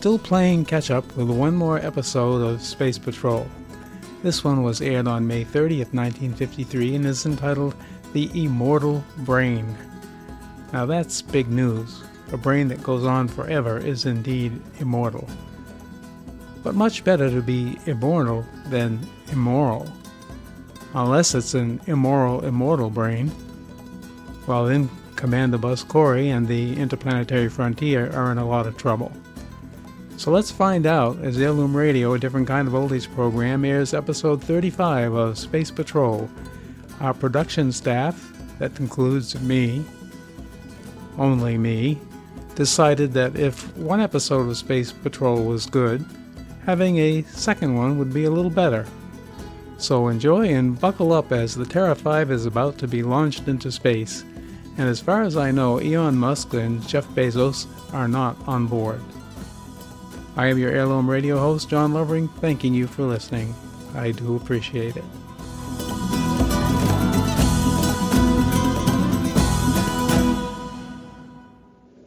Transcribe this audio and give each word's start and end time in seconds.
Still 0.00 0.18
playing 0.18 0.64
catch 0.64 0.90
up 0.90 1.04
with 1.14 1.28
one 1.28 1.54
more 1.54 1.76
episode 1.76 2.40
of 2.40 2.62
Space 2.62 2.96
Patrol. 2.96 3.46
This 4.22 4.42
one 4.42 4.62
was 4.62 4.80
aired 4.80 5.06
on 5.06 5.26
May 5.26 5.44
30th, 5.44 5.92
1953, 5.92 6.94
and 6.94 7.04
is 7.04 7.26
entitled 7.26 7.74
The 8.14 8.30
Immortal 8.32 9.04
Brain. 9.18 9.76
Now 10.72 10.86
that's 10.86 11.20
big 11.20 11.50
news. 11.50 12.02
A 12.32 12.38
brain 12.38 12.68
that 12.68 12.82
goes 12.82 13.04
on 13.04 13.28
forever 13.28 13.76
is 13.76 14.06
indeed 14.06 14.58
immortal. 14.78 15.28
But 16.62 16.74
much 16.74 17.04
better 17.04 17.28
to 17.28 17.42
be 17.42 17.76
immortal 17.84 18.46
than 18.68 19.06
immoral. 19.30 19.86
Unless 20.94 21.34
it's 21.34 21.52
an 21.52 21.78
immoral, 21.86 22.42
immortal 22.46 22.88
brain. 22.88 23.30
Well, 24.46 24.64
then 24.64 24.88
Commander 25.16 25.58
Buzz 25.58 25.82
Corey 25.82 26.30
and 26.30 26.48
the 26.48 26.74
Interplanetary 26.78 27.50
Frontier 27.50 28.10
are 28.14 28.32
in 28.32 28.38
a 28.38 28.48
lot 28.48 28.66
of 28.66 28.78
trouble. 28.78 29.12
So 30.20 30.30
let's 30.30 30.50
find 30.50 30.84
out 30.84 31.18
as 31.24 31.40
Heirloom 31.40 31.74
Radio, 31.74 32.12
a 32.12 32.18
different 32.18 32.46
kind 32.46 32.68
of 32.68 32.74
oldies 32.74 33.10
program, 33.10 33.64
airs 33.64 33.94
episode 33.94 34.44
35 34.44 35.14
of 35.14 35.38
Space 35.38 35.70
Patrol. 35.70 36.28
Our 37.00 37.14
production 37.14 37.72
staff, 37.72 38.30
that 38.58 38.78
includes 38.78 39.40
me, 39.40 39.82
only 41.16 41.56
me, 41.56 41.98
decided 42.54 43.14
that 43.14 43.38
if 43.38 43.74
one 43.78 44.02
episode 44.02 44.46
of 44.46 44.58
Space 44.58 44.92
Patrol 44.92 45.42
was 45.42 45.64
good, 45.64 46.04
having 46.66 46.98
a 46.98 47.22
second 47.22 47.74
one 47.74 47.98
would 47.98 48.12
be 48.12 48.24
a 48.24 48.30
little 48.30 48.50
better. 48.50 48.84
So 49.78 50.08
enjoy 50.08 50.48
and 50.48 50.78
buckle 50.78 51.14
up 51.14 51.32
as 51.32 51.54
the 51.54 51.64
Terra 51.64 51.94
5 51.94 52.30
is 52.30 52.44
about 52.44 52.76
to 52.76 52.86
be 52.86 53.02
launched 53.02 53.48
into 53.48 53.72
space. 53.72 54.22
And 54.76 54.86
as 54.86 55.00
far 55.00 55.22
as 55.22 55.38
I 55.38 55.50
know, 55.50 55.78
Elon 55.78 56.16
Musk 56.16 56.52
and 56.52 56.86
Jeff 56.86 57.06
Bezos 57.08 57.66
are 57.94 58.06
not 58.06 58.36
on 58.46 58.66
board. 58.66 59.00
I 60.36 60.46
am 60.46 60.58
your 60.58 60.70
Heirloom 60.70 61.10
Radio 61.10 61.38
host, 61.38 61.68
John 61.68 61.92
Lovering, 61.92 62.28
thanking 62.28 62.72
you 62.72 62.86
for 62.86 63.02
listening. 63.02 63.54
I 63.94 64.12
do 64.12 64.36
appreciate 64.36 64.96
it. 64.96 65.04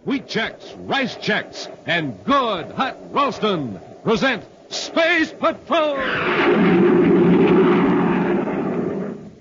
Wheat 0.06 0.28
Chex, 0.28 0.74
Rice 0.88 1.16
Chex, 1.16 1.70
and 1.86 2.24
Good 2.24 2.72
Hot 2.72 2.98
Ralston 3.12 3.80
present 4.04 4.44
Space 4.70 5.32
Patrol! 5.34 5.98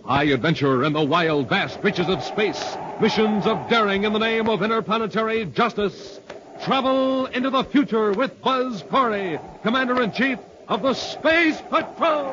High 0.05 0.25
adventure 0.25 0.85
in 0.85 0.93
the 0.93 1.03
wild, 1.03 1.49
vast 1.49 1.79
reaches 1.83 2.09
of 2.09 2.23
space. 2.23 2.77
Missions 3.01 3.47
of 3.47 3.69
daring 3.71 4.05
in 4.05 4.13
the 4.13 4.19
name 4.19 4.49
of 4.49 4.63
interplanetary 4.63 5.47
justice. 5.47 6.21
Travel 6.63 7.27
into 7.27 7.51
the 7.51 7.65
future 7.65 8.13
with 8.13 8.41
Buzz 8.41 8.83
Corey, 8.83 9.41
Commander 9.65 10.01
in 10.01 10.13
Chief 10.13 10.39
of 10.69 10.83
the 10.83 10.95
Space 10.95 11.61
Patrol. 11.63 12.31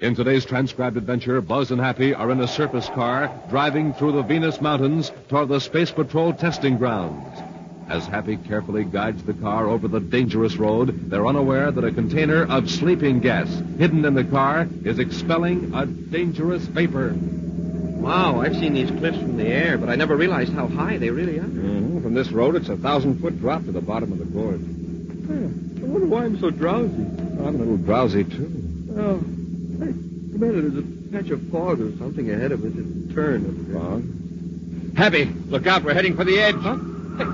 In 0.00 0.14
today's 0.14 0.46
transcribed 0.46 0.96
adventure, 0.96 1.42
Buzz 1.42 1.70
and 1.70 1.78
Happy 1.78 2.14
are 2.14 2.30
in 2.30 2.40
a 2.40 2.48
surface 2.48 2.88
car 2.88 3.30
driving 3.50 3.92
through 3.92 4.12
the 4.12 4.22
Venus 4.22 4.62
Mountains 4.62 5.12
toward 5.28 5.50
the 5.50 5.60
Space 5.60 5.90
Patrol 5.90 6.32
testing 6.32 6.78
grounds. 6.78 7.38
As 7.90 8.06
Happy 8.06 8.38
carefully 8.38 8.84
guides 8.84 9.22
the 9.24 9.34
car 9.34 9.68
over 9.68 9.86
the 9.86 10.00
dangerous 10.00 10.56
road, 10.56 11.10
they're 11.10 11.26
unaware 11.26 11.70
that 11.70 11.84
a 11.84 11.92
container 11.92 12.50
of 12.50 12.70
sleeping 12.70 13.20
gas 13.20 13.50
hidden 13.76 14.06
in 14.06 14.14
the 14.14 14.24
car 14.24 14.66
is 14.86 14.98
expelling 14.98 15.74
a 15.74 15.84
dangerous 15.84 16.62
vapor. 16.62 17.14
Wow, 18.00 18.40
I've 18.40 18.56
seen 18.56 18.72
these 18.72 18.90
cliffs 18.90 19.18
from 19.18 19.36
the 19.36 19.46
air, 19.46 19.76
but 19.78 19.88
I 19.88 19.94
never 19.94 20.16
realized 20.16 20.52
how 20.52 20.66
high 20.66 20.96
they 20.96 21.10
really 21.10 21.38
are. 21.38 21.42
Mm-hmm. 21.42 22.02
From 22.02 22.14
this 22.14 22.30
road, 22.32 22.56
it's 22.56 22.68
a 22.68 22.76
thousand 22.76 23.20
foot 23.20 23.38
drop 23.38 23.64
to 23.66 23.72
the 23.72 23.80
bottom 23.80 24.10
of 24.12 24.18
the 24.18 24.24
gorge. 24.24 24.60
I 24.60 25.86
wonder 25.86 26.06
why 26.06 26.24
I'm 26.24 26.38
so 26.40 26.50
drowsy. 26.50 26.94
I'm 26.94 27.38
a 27.38 27.50
little 27.50 27.76
drowsy, 27.76 28.24
too. 28.24 28.50
Oh, 28.96 29.18
hey, 29.84 29.92
Commander, 30.32 30.62
there's 30.62 30.78
a 30.78 30.86
patch 31.12 31.30
of 31.30 31.42
fog 31.50 31.80
or 31.80 31.96
something 31.98 32.30
ahead 32.30 32.52
of 32.52 32.64
us. 32.64 32.72
It's 32.74 33.10
a 33.10 33.14
turn. 33.14 33.46
up 33.46 33.54
there. 33.68 33.80
Fog? 33.80 34.96
Happy, 34.96 35.24
look 35.48 35.66
out. 35.66 35.82
We're 35.84 35.94
heading 35.94 36.16
for 36.16 36.24
the 36.24 36.38
edge. 36.38 36.56
Huh? 36.56 36.76
Hey, 37.18 37.24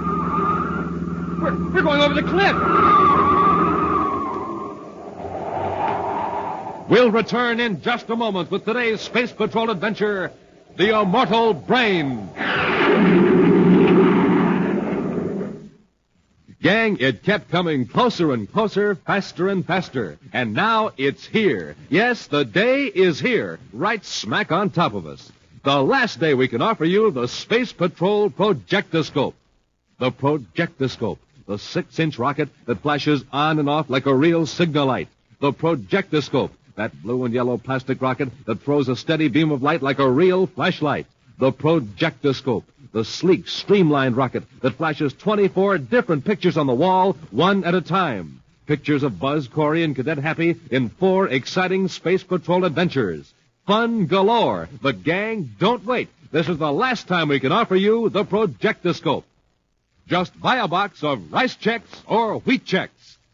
we're, 1.40 1.72
we're 1.72 1.82
going 1.82 2.00
over 2.00 2.14
the 2.14 2.22
cliff. 2.22 2.56
We'll 6.88 7.10
return 7.10 7.58
in 7.60 7.82
just 7.82 8.08
a 8.10 8.16
moment 8.16 8.50
with 8.50 8.64
today's 8.64 9.00
Space 9.00 9.32
Patrol 9.32 9.70
adventure, 9.70 10.30
The 10.76 11.00
Immortal 11.00 11.54
Brain. 11.54 12.28
Gang, 16.60 16.98
it 17.00 17.22
kept 17.22 17.50
coming 17.50 17.86
closer 17.86 18.32
and 18.32 18.52
closer, 18.52 18.94
faster 18.94 19.48
and 19.48 19.64
faster. 19.64 20.18
And 20.34 20.52
now 20.52 20.90
it's 20.98 21.24
here. 21.24 21.76
Yes, 21.88 22.26
the 22.26 22.44
day 22.44 22.84
is 22.84 23.18
here, 23.18 23.58
right 23.72 24.04
smack 24.04 24.52
on 24.52 24.68
top 24.68 24.92
of 24.92 25.06
us. 25.06 25.32
The 25.64 25.82
last 25.82 26.20
day 26.20 26.34
we 26.34 26.46
can 26.48 26.60
offer 26.60 26.84
you 26.84 27.10
the 27.10 27.26
Space 27.26 27.72
Patrol 27.72 28.28
Projectoscope. 28.28 29.34
The 29.98 30.12
Projectoscope, 30.12 31.18
the 31.46 31.58
six 31.58 31.98
inch 31.98 32.18
rocket 32.18 32.50
that 32.66 32.82
flashes 32.82 33.24
on 33.32 33.58
and 33.58 33.70
off 33.70 33.88
like 33.88 34.04
a 34.04 34.14
real 34.14 34.44
signal 34.44 34.86
light. 34.86 35.08
The 35.40 35.54
Projectoscope, 35.54 36.50
that 36.76 37.02
blue 37.02 37.24
and 37.24 37.34
yellow 37.34 37.58
plastic 37.58 38.00
rocket 38.00 38.28
that 38.46 38.62
throws 38.62 38.88
a 38.88 38.96
steady 38.96 39.28
beam 39.28 39.50
of 39.50 39.62
light 39.62 39.82
like 39.82 39.98
a 39.98 40.08
real 40.08 40.46
flashlight. 40.46 41.06
The 41.38 41.52
Projectoscope, 41.52 42.64
the 42.92 43.04
sleek, 43.04 43.48
streamlined 43.48 44.16
rocket 44.16 44.44
that 44.62 44.76
flashes 44.76 45.12
24 45.12 45.78
different 45.78 46.24
pictures 46.24 46.56
on 46.56 46.66
the 46.66 46.74
wall, 46.74 47.16
one 47.30 47.64
at 47.64 47.74
a 47.74 47.82
time. 47.82 48.42
Pictures 48.66 49.02
of 49.02 49.18
Buzz, 49.18 49.48
Corey, 49.48 49.84
and 49.84 49.94
Cadet 49.94 50.18
Happy 50.18 50.56
in 50.70 50.88
four 50.88 51.28
exciting 51.28 51.88
Space 51.88 52.22
Patrol 52.22 52.64
adventures. 52.64 53.32
Fun 53.66 54.06
galore. 54.06 54.68
But 54.80 55.02
gang, 55.02 55.50
don't 55.58 55.84
wait. 55.84 56.08
This 56.32 56.48
is 56.48 56.58
the 56.58 56.72
last 56.72 57.06
time 57.06 57.28
we 57.28 57.40
can 57.40 57.52
offer 57.52 57.76
you 57.76 58.08
the 58.08 58.24
Projectoscope. 58.24 59.24
Just 60.08 60.38
buy 60.40 60.56
a 60.56 60.68
box 60.68 61.02
of 61.02 61.32
Rice 61.32 61.56
Chex 61.56 61.82
or 62.06 62.38
Wheat 62.40 62.64
Chex. 62.64 62.88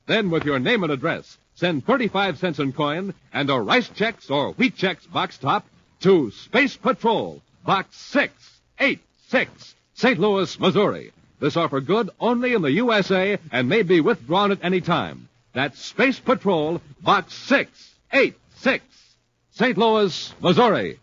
Then 0.07 0.31
with 0.31 0.45
your 0.45 0.59
name 0.59 0.83
and 0.83 0.93
address, 0.93 1.37
send 1.63 1.87
35 1.87 2.39
cents 2.39 2.59
in 2.59 2.73
coin 2.73 3.15
and 3.33 3.49
a 3.49 3.55
Rice 3.55 3.89
Chex 3.91 4.29
or 4.33 4.51
Wheat 4.55 4.77
Chex 4.77 5.09
box 5.13 5.39
top 5.39 5.65
to 6.01 6.33
Space 6.33 6.77
Patrol, 6.77 7.41
Box 7.65 7.97
686, 7.99 9.77
St. 9.95 10.19
Louis, 10.19 10.59
Missouri. 10.59 11.13
This 11.39 11.57
offer 11.57 11.81
good 11.81 12.11
only 12.19 12.55
in 12.55 12.63
the 12.63 12.73
USA 12.73 13.39
and 13.53 13.69
may 13.69 13.83
be 13.83 14.01
withdrawn 14.01 14.51
at 14.51 14.59
any 14.65 14.81
time. 14.81 15.29
That's 15.53 15.81
Space 15.81 16.19
Patrol, 16.19 16.81
Box 17.01 17.33
686, 17.33 18.85
St. 19.53 19.79
Louis, 19.79 20.35
Missouri. 20.41 20.99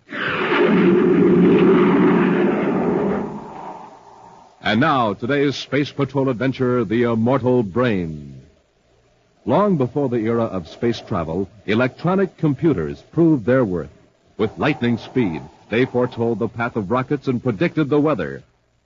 And 4.61 4.81
now, 4.81 5.13
today's 5.13 5.55
Space 5.55 5.93
Patrol 5.93 6.27
adventure, 6.27 6.83
The 6.83 7.03
Immortal 7.03 7.63
Brain. 7.63 8.38
Long 9.45 9.77
before 9.77 10.09
the 10.09 10.19
era 10.19 10.43
of 10.43 10.67
space 10.67 10.99
travel, 10.99 11.49
electronic 11.65 12.37
computers 12.37 13.01
proved 13.13 13.45
their 13.45 13.63
worth. 13.63 13.89
With 14.37 14.57
lightning 14.57 14.97
speed, 14.97 15.41
they 15.69 15.85
foretold 15.85 16.39
the 16.39 16.49
path 16.49 16.75
of 16.75 16.91
rockets 16.91 17.27
and 17.27 17.41
predicted 17.41 17.89
the 17.89 17.99
weather. 17.99 18.43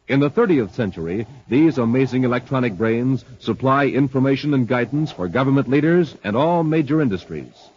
In 0.08 0.20
the 0.20 0.30
30th 0.30 0.72
century, 0.72 1.26
these 1.48 1.78
amazing 1.78 2.24
electronic 2.24 2.78
brains 2.78 3.26
supply 3.40 3.86
information 3.86 4.54
and 4.54 4.68
guidance 4.68 5.12
for 5.12 5.28
government 5.28 5.70
leaders 5.70 6.16
and 6.24 6.36
all 6.36 6.64
major 6.64 7.02
industries. 7.02 7.70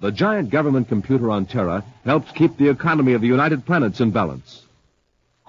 The 0.00 0.12
giant 0.12 0.50
government 0.50 0.88
computer 0.88 1.30
on 1.30 1.46
Terra 1.46 1.84
helps 2.04 2.30
keep 2.30 2.56
the 2.56 2.68
economy 2.68 3.14
of 3.14 3.22
the 3.22 3.26
United 3.26 3.66
Planets 3.66 4.00
in 4.00 4.12
balance. 4.12 4.62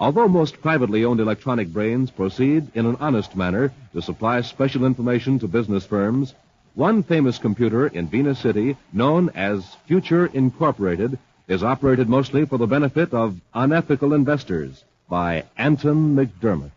Although 0.00 0.28
most 0.28 0.62
privately 0.62 1.04
owned 1.04 1.20
electronic 1.20 1.68
brains 1.74 2.10
proceed 2.10 2.68
in 2.74 2.86
an 2.86 2.96
honest 3.00 3.36
manner 3.36 3.70
to 3.92 4.00
supply 4.00 4.40
special 4.40 4.86
information 4.86 5.38
to 5.40 5.46
business 5.46 5.84
firms, 5.84 6.32
one 6.74 7.02
famous 7.02 7.36
computer 7.36 7.86
in 7.86 8.08
Venus 8.08 8.38
City, 8.38 8.78
known 8.94 9.28
as 9.34 9.76
Future 9.86 10.24
Incorporated, 10.24 11.18
is 11.48 11.62
operated 11.62 12.08
mostly 12.08 12.46
for 12.46 12.56
the 12.56 12.66
benefit 12.66 13.12
of 13.12 13.38
unethical 13.52 14.14
investors 14.14 14.84
by 15.10 15.44
Anton 15.58 16.16
McDermott. 16.16 16.70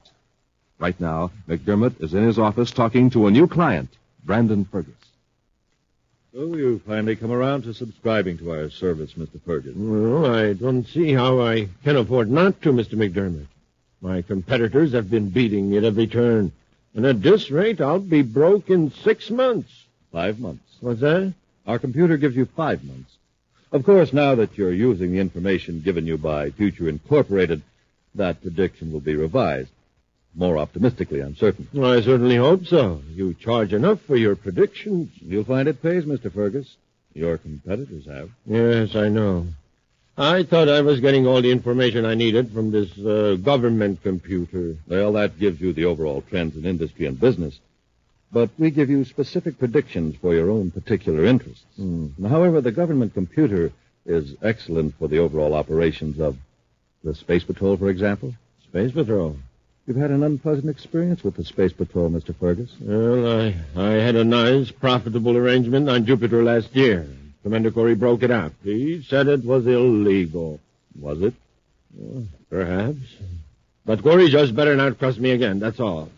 Right 0.78 1.00
now, 1.00 1.32
McDermott 1.48 2.02
is 2.04 2.14
in 2.14 2.24
his 2.24 2.38
office 2.38 2.72
talking 2.72 3.10
to 3.12 3.28
a 3.28 3.32
new 3.32 3.48
client, 3.48 3.90
Brandon 4.26 4.66
Fergus. 4.66 5.03
Oh, 6.36 6.56
you've 6.56 6.82
finally 6.82 7.16
come 7.16 7.32
around 7.32 7.62
to 7.64 7.76
subscribing 7.76 8.40
to 8.40 8.54
our 8.54 8.68
service, 8.72 9.14
Mr. 9.14 9.40
Ferguson. 9.46 10.22
Well, 10.22 10.34
I 10.34 10.54
don't 10.54 10.88
see 10.88 11.14
how 11.14 11.40
I 11.40 11.70
can 11.84 11.96
afford 11.96 12.32
not 12.32 12.60
to, 12.64 12.72
Mr. 12.72 12.96
McDermott. 12.96 13.46
My 14.02 14.24
competitors 14.24 14.94
have 14.94 15.12
been 15.12 15.30
beating 15.30 15.70
me 15.70 15.78
at 15.78 15.84
every 15.84 16.08
turn. 16.08 16.52
And 16.96 17.06
at 17.06 17.22
this 17.22 17.52
rate, 17.52 17.80
I'll 17.82 18.00
be 18.00 18.24
broke 18.24 18.72
in 18.72 18.90
six 19.04 19.30
months. 19.30 19.72
Five 20.12 20.40
months. 20.40 20.64
What's 20.82 21.02
that? 21.02 21.36
Our 21.68 21.78
computer 21.78 22.18
gives 22.18 22.36
you 22.36 22.46
five 22.46 22.84
months. 22.84 23.12
Of 23.72 23.84
course, 23.84 24.12
now 24.12 24.34
that 24.34 24.58
you're 24.58 24.74
using 24.74 25.12
the 25.12 25.20
information 25.20 25.82
given 25.82 26.08
you 26.08 26.18
by 26.18 26.50
Future 26.50 26.90
Incorporated, 26.90 27.62
that 28.16 28.42
prediction 28.42 28.92
will 28.92 29.02
be 29.02 29.16
revised. 29.16 29.70
More 30.36 30.58
optimistically, 30.58 31.22
I'm 31.22 31.36
certain. 31.36 31.68
Well, 31.74 31.94
I 31.94 32.02
certainly 32.02 32.38
hope 32.38 32.66
so. 32.66 33.02
You 33.10 33.34
charge 33.34 33.74
enough 33.74 34.02
for 34.02 34.16
your 34.16 34.36
predictions. 34.36 35.12
You'll 35.22 35.44
find 35.44 35.68
it 35.68 35.82
pays, 35.82 36.06
Mr. 36.06 36.34
Fergus. 36.34 36.76
Your 37.14 37.38
competitors 37.38 38.06
have. 38.08 38.32
Yes, 38.46 38.96
I 38.96 39.10
know. 39.10 39.48
I 40.18 40.44
thought 40.44 40.70
I 40.70 40.82
was 40.82 41.00
getting 41.00 41.26
all 41.26 41.42
the 41.42 41.52
information 41.52 42.06
I 42.06 42.14
needed 42.14 42.52
from 42.52 42.72
this 42.72 42.96
uh, 43.00 43.36
government 43.42 44.04
computer. 44.04 44.76
Well, 44.88 45.14
that 45.14 45.40
gives 45.40 45.60
you 45.60 45.74
the 45.74 45.86
overall 45.86 46.22
trends 46.22 46.56
in 46.56 46.66
industry 46.66 47.06
and 47.08 47.20
business. 47.20 47.60
But 48.32 48.50
we 48.58 48.72
give 48.72 48.90
you 48.90 49.06
specific 49.06 49.60
predictions 49.60 50.16
for 50.22 50.34
your 50.34 50.50
own 50.50 50.72
particular 50.72 51.26
interests. 51.26 51.66
Hmm. 51.78 52.08
However, 52.28 52.62
the 52.62 52.72
government 52.72 53.14
computer 53.14 53.72
is 54.06 54.36
excellent 54.42 54.96
for 54.98 55.08
the 55.08 55.20
overall 55.20 55.54
operations 55.54 56.20
of 56.20 56.38
the 57.04 57.16
Space 57.16 57.44
Patrol, 57.44 57.78
for 57.78 57.90
example. 57.90 58.34
Space 58.70 58.92
Patrol. 58.92 59.38
You've 59.86 59.98
had 59.98 60.12
an 60.12 60.24
unpleasant 60.24 60.70
experience 60.70 61.24
with 61.24 61.36
the 61.36 61.44
Space 61.44 61.74
Patrol, 61.74 62.10
Mr. 62.10 62.34
Fergus. 62.36 62.72
Well, 62.80 63.42
I, 63.42 63.56
I 63.76 63.92
had 63.94 64.16
a 64.16 64.24
nice, 64.24 64.72
profitable 64.72 65.36
arrangement 65.36 65.90
on 65.90 66.06
Jupiter 66.06 66.42
last 66.42 66.74
year. 66.74 67.06
Commander 67.44 67.72
Corey 67.72 67.94
broke 67.96 68.24
it 68.24 68.32
up. 68.32 68.54
He 68.64 69.04
said 69.04 69.28
it 69.28 69.44
was 69.44 69.68
illegal. 69.68 70.62
Was 70.98 71.22
it? 71.22 71.34
Perhaps. 72.50 72.98
But 73.86 74.02
Corey 74.02 74.30
just 74.30 74.56
better 74.56 74.76
not 74.78 74.98
cross 74.98 75.18
me 75.18 75.32
again, 75.32 75.60
that's 75.60 75.82
all. 75.82 76.10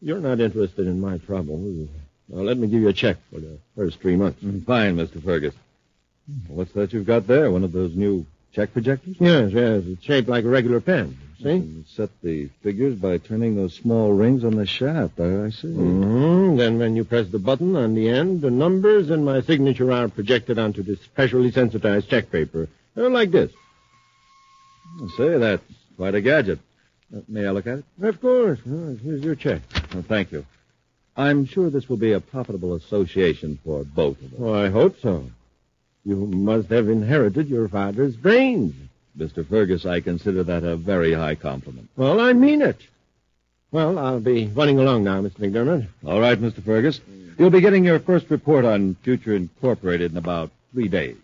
You're 0.00 0.18
not 0.18 0.40
interested 0.40 0.88
in 0.88 1.00
my 1.00 1.18
trouble. 1.18 1.58
Well, 2.28 2.44
let 2.44 2.58
me 2.58 2.66
give 2.66 2.80
you 2.80 2.88
a 2.88 2.92
check 2.92 3.18
for 3.32 3.38
the 3.38 3.58
first 3.76 4.00
three 4.00 4.16
months. 4.16 4.42
Mm, 4.42 4.64
Fine, 4.64 4.96
Mr. 4.96 5.22
Fergus. 5.22 5.54
What's 6.48 6.72
that 6.72 6.92
you've 6.92 7.06
got 7.06 7.28
there? 7.28 7.50
One 7.52 7.62
of 7.62 7.70
those 7.70 7.94
new 7.94 8.26
check 8.52 8.72
projectors? 8.72 9.16
Yes, 9.18 9.52
yes, 9.52 9.82
it's 9.86 10.04
shaped 10.04 10.28
like 10.28 10.44
a 10.44 10.48
regular 10.48 10.80
pen. 10.80 11.16
See? 11.42 11.84
set 11.96 12.10
the 12.22 12.46
figures 12.62 12.94
by 12.94 13.18
turning 13.18 13.56
those 13.56 13.74
small 13.74 14.12
rings 14.12 14.44
on 14.44 14.54
the 14.54 14.64
shaft. 14.64 15.18
I, 15.18 15.46
I 15.46 15.50
see. 15.50 15.72
hmm 15.72 16.54
Then 16.56 16.78
when 16.78 16.94
you 16.94 17.04
press 17.04 17.26
the 17.28 17.40
button 17.40 17.74
on 17.74 17.94
the 17.94 18.08
end, 18.08 18.42
the 18.42 18.50
numbers 18.50 19.10
and 19.10 19.24
my 19.24 19.40
signature 19.42 19.90
are 19.90 20.06
projected 20.08 20.58
onto 20.60 20.84
this 20.84 21.00
specially 21.00 21.50
sensitized 21.50 22.08
check 22.08 22.30
paper. 22.30 22.68
Uh, 22.96 23.08
like 23.10 23.32
this. 23.32 23.50
Say, 25.16 25.36
that's 25.38 25.64
quite 25.96 26.14
a 26.14 26.20
gadget. 26.20 26.60
Uh, 27.14 27.20
may 27.26 27.44
I 27.46 27.50
look 27.50 27.66
at 27.66 27.78
it? 27.78 27.84
Of 28.00 28.20
course. 28.20 28.60
Uh, 28.60 28.94
here's 29.02 29.22
your 29.24 29.34
check. 29.34 29.62
Well, 29.92 30.04
thank 30.06 30.30
you. 30.30 30.46
I'm 31.16 31.44
sure 31.44 31.70
this 31.70 31.88
will 31.88 31.96
be 31.96 32.12
a 32.12 32.20
profitable 32.20 32.74
association 32.74 33.58
for 33.64 33.82
both 33.84 34.16
of 34.22 34.34
us. 34.34 34.40
I 34.66 34.68
hope 34.70 35.00
so. 35.00 35.24
You 36.04 36.16
must 36.16 36.68
have 36.70 36.88
inherited 36.88 37.48
your 37.48 37.68
father's 37.68 38.16
brains. 38.16 38.74
Mr. 39.16 39.46
Fergus, 39.46 39.84
I 39.86 40.00
consider 40.00 40.42
that 40.44 40.64
a 40.64 40.76
very 40.76 41.12
high 41.12 41.34
compliment. 41.34 41.88
Well, 41.96 42.20
I 42.20 42.32
mean 42.32 42.62
it. 42.62 42.78
Well, 43.70 43.98
I'll 43.98 44.20
be 44.20 44.46
running 44.48 44.78
along 44.78 45.04
now, 45.04 45.22
Mr. 45.22 45.38
McDermott. 45.38 45.86
All 46.04 46.20
right, 46.20 46.38
Mr. 46.38 46.62
Fergus. 46.62 47.00
You'll 47.38 47.50
be 47.50 47.60
getting 47.60 47.84
your 47.84 48.00
first 48.00 48.30
report 48.30 48.64
on 48.64 48.96
Future 49.02 49.34
Incorporated 49.34 50.12
in 50.12 50.18
about 50.18 50.50
three 50.72 50.88
days. 50.88 51.16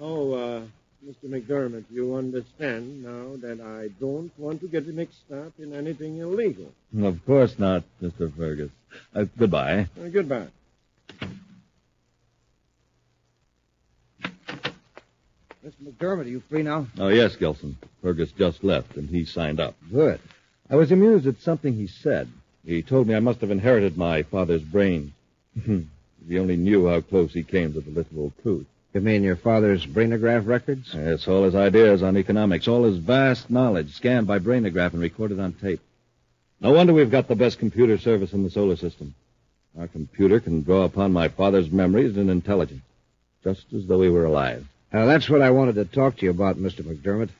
Oh, 0.00 0.32
uh, 0.34 0.62
Mr. 1.06 1.28
McDermott, 1.28 1.84
you 1.90 2.14
understand 2.16 3.02
now 3.02 3.36
that 3.36 3.60
I 3.60 3.88
don't 4.00 4.30
want 4.38 4.60
to 4.60 4.68
get 4.68 4.86
mixed 4.86 5.30
up 5.32 5.52
in 5.58 5.74
anything 5.74 6.18
illegal. 6.18 6.72
Of 7.00 7.24
course 7.24 7.58
not, 7.58 7.84
Mr. 8.02 8.34
Fergus. 8.34 8.70
Uh, 9.14 9.24
goodbye. 9.38 9.88
Uh, 9.98 10.08
goodbye. 10.08 10.48
Mr. 15.64 15.80
McDermott, 15.82 16.26
are 16.26 16.28
you 16.28 16.40
free 16.50 16.62
now? 16.62 16.86
Oh, 16.98 17.08
yes, 17.08 17.36
Gilson. 17.36 17.78
Fergus 18.02 18.30
just 18.32 18.62
left, 18.62 18.96
and 18.96 19.08
he 19.08 19.24
signed 19.24 19.60
up. 19.60 19.74
Good. 19.90 20.20
I 20.68 20.76
was 20.76 20.92
amused 20.92 21.26
at 21.26 21.40
something 21.40 21.72
he 21.72 21.86
said. 21.86 22.28
He 22.66 22.82
told 22.82 23.06
me 23.06 23.14
I 23.14 23.20
must 23.20 23.40
have 23.40 23.50
inherited 23.50 23.96
my 23.96 24.24
father's 24.24 24.62
brain. 24.62 25.14
if 25.56 25.62
mm-hmm. 25.62 25.80
he 26.28 26.38
only 26.38 26.58
knew 26.58 26.86
how 26.86 27.00
close 27.00 27.32
he 27.32 27.44
came 27.44 27.72
to 27.72 27.80
the 27.80 27.90
literal 27.90 28.30
truth. 28.42 28.66
You 28.92 29.00
mean 29.00 29.22
your 29.22 29.36
father's 29.36 29.86
brainograph 29.86 30.46
records? 30.46 30.92
Yes, 30.92 31.26
all 31.26 31.44
his 31.44 31.54
ideas 31.54 32.02
on 32.02 32.18
economics, 32.18 32.68
all 32.68 32.84
his 32.84 32.98
vast 32.98 33.48
knowledge 33.48 33.94
scanned 33.94 34.26
by 34.26 34.40
brainograph 34.40 34.92
and 34.92 35.00
recorded 35.00 35.40
on 35.40 35.54
tape. 35.54 35.80
No 36.60 36.72
wonder 36.72 36.92
we've 36.92 37.10
got 37.10 37.26
the 37.26 37.36
best 37.36 37.58
computer 37.58 37.96
service 37.96 38.34
in 38.34 38.42
the 38.42 38.50
solar 38.50 38.76
system. 38.76 39.14
Our 39.78 39.88
computer 39.88 40.40
can 40.40 40.62
draw 40.62 40.82
upon 40.84 41.14
my 41.14 41.28
father's 41.28 41.70
memories 41.70 42.18
and 42.18 42.28
intelligence, 42.28 42.84
just 43.42 43.72
as 43.72 43.86
though 43.86 44.02
he 44.02 44.10
were 44.10 44.26
alive. 44.26 44.66
Now, 44.94 45.06
that's 45.06 45.28
what 45.28 45.42
I 45.42 45.50
wanted 45.50 45.74
to 45.74 45.86
talk 45.86 46.18
to 46.18 46.24
you 46.24 46.30
about, 46.30 46.56
Mr. 46.56 46.82
McDermott. 46.82 47.30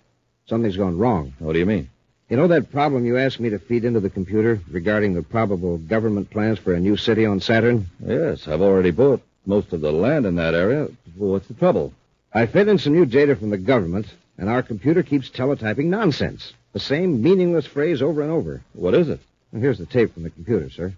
Something's 0.46 0.76
gone 0.76 0.98
wrong. 0.98 1.34
What 1.38 1.52
do 1.52 1.60
you 1.60 1.66
mean? 1.66 1.88
You 2.28 2.36
know 2.36 2.48
that 2.48 2.72
problem 2.72 3.06
you 3.06 3.16
asked 3.16 3.38
me 3.38 3.50
to 3.50 3.60
feed 3.60 3.84
into 3.84 4.00
the 4.00 4.10
computer 4.10 4.58
regarding 4.68 5.14
the 5.14 5.22
probable 5.22 5.78
government 5.78 6.30
plans 6.30 6.58
for 6.58 6.74
a 6.74 6.80
new 6.80 6.96
city 6.96 7.24
on 7.24 7.38
Saturn? 7.40 7.86
Yes, 8.04 8.48
I've 8.48 8.60
already 8.60 8.90
bought 8.90 9.22
most 9.46 9.72
of 9.72 9.82
the 9.82 9.92
land 9.92 10.26
in 10.26 10.34
that 10.34 10.52
area. 10.54 10.88
What's 11.16 11.46
the 11.46 11.54
trouble? 11.54 11.92
I 12.32 12.46
fed 12.46 12.66
in 12.66 12.78
some 12.78 12.92
new 12.92 13.06
data 13.06 13.36
from 13.36 13.50
the 13.50 13.56
government, 13.56 14.12
and 14.36 14.48
our 14.48 14.64
computer 14.64 15.04
keeps 15.04 15.30
teletyping 15.30 15.86
nonsense. 15.86 16.54
The 16.72 16.80
same 16.80 17.22
meaningless 17.22 17.66
phrase 17.66 18.02
over 18.02 18.20
and 18.20 18.32
over. 18.32 18.62
What 18.72 18.94
is 18.94 19.08
it? 19.08 19.20
Well, 19.52 19.62
here's 19.62 19.78
the 19.78 19.86
tape 19.86 20.12
from 20.12 20.24
the 20.24 20.30
computer, 20.30 20.70
sir. 20.70 20.92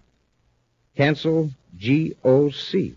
Cancel 0.97 1.51
GOC. 1.79 2.95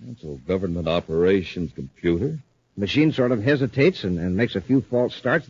Cancel 0.00 0.36
government 0.46 0.86
operations 0.86 1.72
computer. 1.74 2.38
Machine 2.76 3.12
sort 3.12 3.32
of 3.32 3.42
hesitates 3.42 4.04
and, 4.04 4.18
and 4.18 4.36
makes 4.36 4.56
a 4.56 4.60
few 4.60 4.80
false 4.82 5.14
starts. 5.14 5.48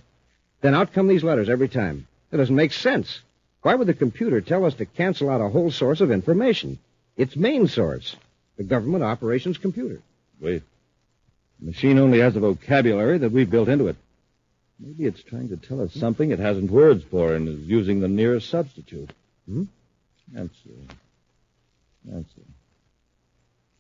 Then 0.60 0.74
out 0.74 0.92
come 0.92 1.08
these 1.08 1.24
letters 1.24 1.48
every 1.48 1.69
time. 1.69 2.06
It 2.30 2.36
doesn't 2.36 2.54
make 2.54 2.72
sense. 2.72 3.20
Why 3.62 3.74
would 3.74 3.86
the 3.86 3.94
computer 3.94 4.40
tell 4.40 4.64
us 4.64 4.74
to 4.74 4.86
cancel 4.86 5.30
out 5.30 5.40
a 5.40 5.48
whole 5.48 5.70
source 5.70 6.00
of 6.00 6.10
information? 6.10 6.78
Its 7.16 7.36
main 7.36 7.69
source, 7.69 8.16
the 8.56 8.64
government 8.64 9.04
operations 9.04 9.58
computer. 9.58 10.00
Wait. 10.40 10.62
The 11.60 11.66
machine 11.66 11.98
only 11.98 12.19
has 12.19 12.34
a 12.34 12.40
vocabulary 12.40 13.19
that 13.19 13.30
we've 13.30 13.50
built 13.50 13.68
into 13.68 13.86
it. 13.86 13.96
Maybe 14.80 15.04
it's 15.04 15.22
trying 15.22 15.50
to 15.50 15.56
tell 15.56 15.80
us 15.80 15.94
something 15.94 16.30
it 16.30 16.40
hasn't 16.40 16.70
words 16.70 17.04
for 17.04 17.34
and 17.34 17.48
is 17.48 17.60
using 17.60 18.00
the 18.00 18.08
nearest 18.08 18.48
substitute. 18.48 19.12
Hmm? 19.47 19.64
Cancel. 20.35 20.73
Cancel. 22.04 22.42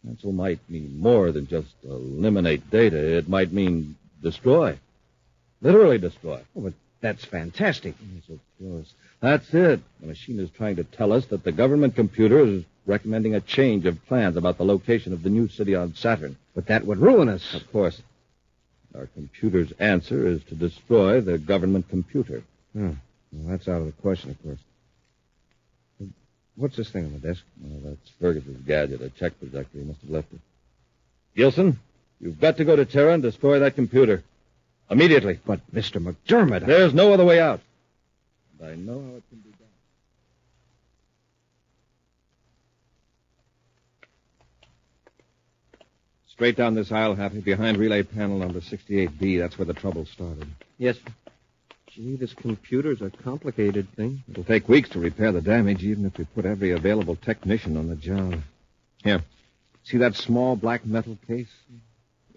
Cancel 0.04 0.32
might 0.32 0.58
mean 0.68 0.98
more 0.98 1.30
than 1.30 1.46
just 1.46 1.72
eliminate 1.84 2.70
data. 2.70 3.18
It 3.18 3.28
might 3.28 3.52
mean 3.52 3.96
destroy. 4.22 4.78
Literally 5.60 5.98
destroy. 5.98 6.40
Oh, 6.56 6.62
but 6.62 6.74
that's 7.00 7.24
fantastic. 7.24 7.94
Yes, 8.14 8.28
of 8.28 8.40
course. 8.58 8.92
That's 9.20 9.54
it. 9.54 9.80
The 10.00 10.06
machine 10.06 10.40
is 10.40 10.50
trying 10.50 10.76
to 10.76 10.84
tell 10.84 11.12
us 11.12 11.26
that 11.26 11.44
the 11.44 11.52
government 11.52 11.94
computer 11.94 12.40
is 12.40 12.64
recommending 12.84 13.34
a 13.34 13.40
change 13.40 13.86
of 13.86 14.04
plans 14.06 14.36
about 14.36 14.58
the 14.58 14.64
location 14.64 15.12
of 15.12 15.22
the 15.22 15.30
new 15.30 15.48
city 15.48 15.74
on 15.76 15.94
Saturn. 15.94 16.36
But 16.54 16.66
that 16.66 16.84
would 16.84 16.98
ruin 16.98 17.28
us. 17.28 17.54
Of 17.54 17.70
course. 17.70 18.02
Our 18.94 19.06
computer's 19.06 19.72
answer 19.78 20.26
is 20.26 20.42
to 20.44 20.54
destroy 20.54 21.20
the 21.20 21.38
government 21.38 21.88
computer. 21.88 22.42
Hmm. 22.72 22.92
Well, 23.32 23.50
that's 23.50 23.68
out 23.68 23.80
of 23.80 23.86
the 23.86 23.92
question, 23.92 24.30
of 24.30 24.42
course. 24.42 24.58
What's 26.56 26.76
this 26.76 26.90
thing 26.90 27.06
on 27.06 27.12
the 27.12 27.18
desk? 27.18 27.42
That's 27.84 28.10
Fergus's 28.20 28.56
gadget, 28.66 29.00
a 29.00 29.10
check 29.10 29.38
projector. 29.38 29.78
He 29.78 29.84
must 29.84 30.00
have 30.02 30.10
left 30.10 30.32
it. 30.32 30.40
Gilson, 31.34 31.78
you've 32.20 32.40
got 32.40 32.58
to 32.58 32.64
go 32.64 32.76
to 32.76 32.84
Terra 32.84 33.14
and 33.14 33.22
destroy 33.22 33.60
that 33.60 33.74
computer. 33.74 34.22
Immediately. 34.90 35.40
But, 35.46 35.60
Mr. 35.72 36.02
McDermott, 36.02 36.66
There's 36.66 36.92
no 36.92 37.14
other 37.14 37.24
way 37.24 37.40
out. 37.40 37.60
And 38.60 38.68
I 38.68 38.74
know 38.74 39.00
how 39.00 39.16
it 39.16 39.22
can 39.30 39.38
be 39.38 39.50
done. 39.50 39.68
Straight 46.28 46.56
down 46.56 46.74
this 46.74 46.92
aisle, 46.92 47.14
Happy, 47.14 47.40
behind 47.40 47.78
relay 47.78 48.02
panel 48.02 48.38
number 48.38 48.60
68B. 48.60 49.38
That's 49.38 49.56
where 49.56 49.64
the 49.64 49.72
trouble 49.72 50.04
started. 50.04 50.48
Yes. 50.76 50.96
Gee, 51.94 52.16
this 52.16 52.32
computer's 52.32 53.02
a 53.02 53.10
complicated 53.10 53.86
thing. 53.94 54.22
It'll 54.30 54.44
take 54.44 54.66
weeks 54.66 54.88
to 54.90 54.98
repair 54.98 55.30
the 55.30 55.42
damage, 55.42 55.82
even 55.84 56.06
if 56.06 56.16
we 56.16 56.24
put 56.24 56.46
every 56.46 56.70
available 56.70 57.16
technician 57.16 57.76
on 57.76 57.88
the 57.88 57.96
job. 57.96 58.40
Here. 59.04 59.22
See 59.84 59.98
that 59.98 60.14
small 60.14 60.56
black 60.56 60.86
metal 60.86 61.18
case? 61.26 61.48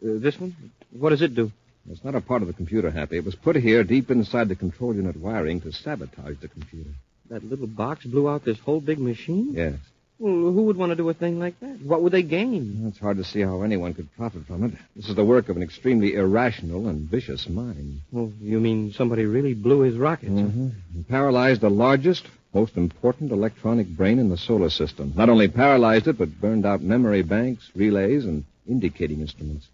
Uh, 0.04 0.20
this 0.20 0.38
one? 0.40 0.56
What 0.92 1.12
does 1.12 1.22
it 1.22 1.36
do? 1.36 1.52
It's 1.90 2.04
not 2.04 2.16
a 2.16 2.22
part 2.22 2.42
of 2.42 2.48
the 2.48 2.54
computer, 2.54 2.92
Happy. 2.92 3.18
It 3.18 3.24
was 3.24 3.36
put 3.36 3.56
here 3.56 3.84
deep 3.84 4.12
inside 4.12 4.50
the 4.50 4.56
control 4.56 4.94
unit 4.94 5.16
wiring 5.16 5.62
to 5.62 5.72
sabotage 5.72 6.40
the 6.42 6.50
computer. 6.50 6.90
That 7.30 7.44
little 7.44 7.68
box 7.68 8.06
blew 8.06 8.28
out 8.28 8.44
this 8.44 8.60
whole 8.60 8.82
big 8.82 9.00
machine? 9.00 9.54
Yes. 9.54 9.76
Well, 10.17 10.31
who 10.31 10.63
would 10.63 10.77
want 10.77 10.91
to 10.91 10.95
do 10.95 11.10
a 11.10 11.13
thing 11.13 11.39
like 11.39 11.60
that? 11.60 11.81
What 11.81 12.01
would 12.01 12.13
they 12.13 12.24
gain? 12.24 12.86
It's 12.88 13.00
hard 13.00 13.17
to 13.17 13.24
see 13.25 13.41
how 13.41 13.63
anyone 13.63 13.93
could 13.93 14.13
profit 14.15 14.45
from 14.45 14.63
it. 14.63 14.72
This 14.95 15.10
is 15.10 15.15
the 15.15 15.25
work 15.25 15.50
of 15.50 15.57
an 15.57 15.63
extremely 15.63 16.13
irrational 16.13 16.88
and 16.88 17.10
vicious 17.10 17.50
mind. 17.50 18.00
Well, 18.13 18.31
you 18.39 18.62
mean 18.62 18.93
somebody 18.93 19.25
really 19.25 19.53
blew 19.53 19.81
his 19.81 19.98
rockets? 19.98 20.31
Mm-hmm. 20.31 20.69
And 20.93 21.07
paralyzed 21.10 21.60
the 21.60 21.69
largest, 21.69 22.25
most 22.53 22.77
important 22.77 23.34
electronic 23.34 23.88
brain 23.88 24.19
in 24.19 24.29
the 24.29 24.38
solar 24.38 24.69
system. 24.69 25.12
Not 25.17 25.27
only 25.27 25.50
paralyzed 25.50 26.07
it, 26.07 26.17
but 26.17 26.39
burned 26.39 26.65
out 26.65 26.81
memory 26.81 27.22
banks, 27.22 27.69
relays, 27.75 28.24
and 28.24 28.45
indicating 28.67 29.19
instruments. 29.19 29.67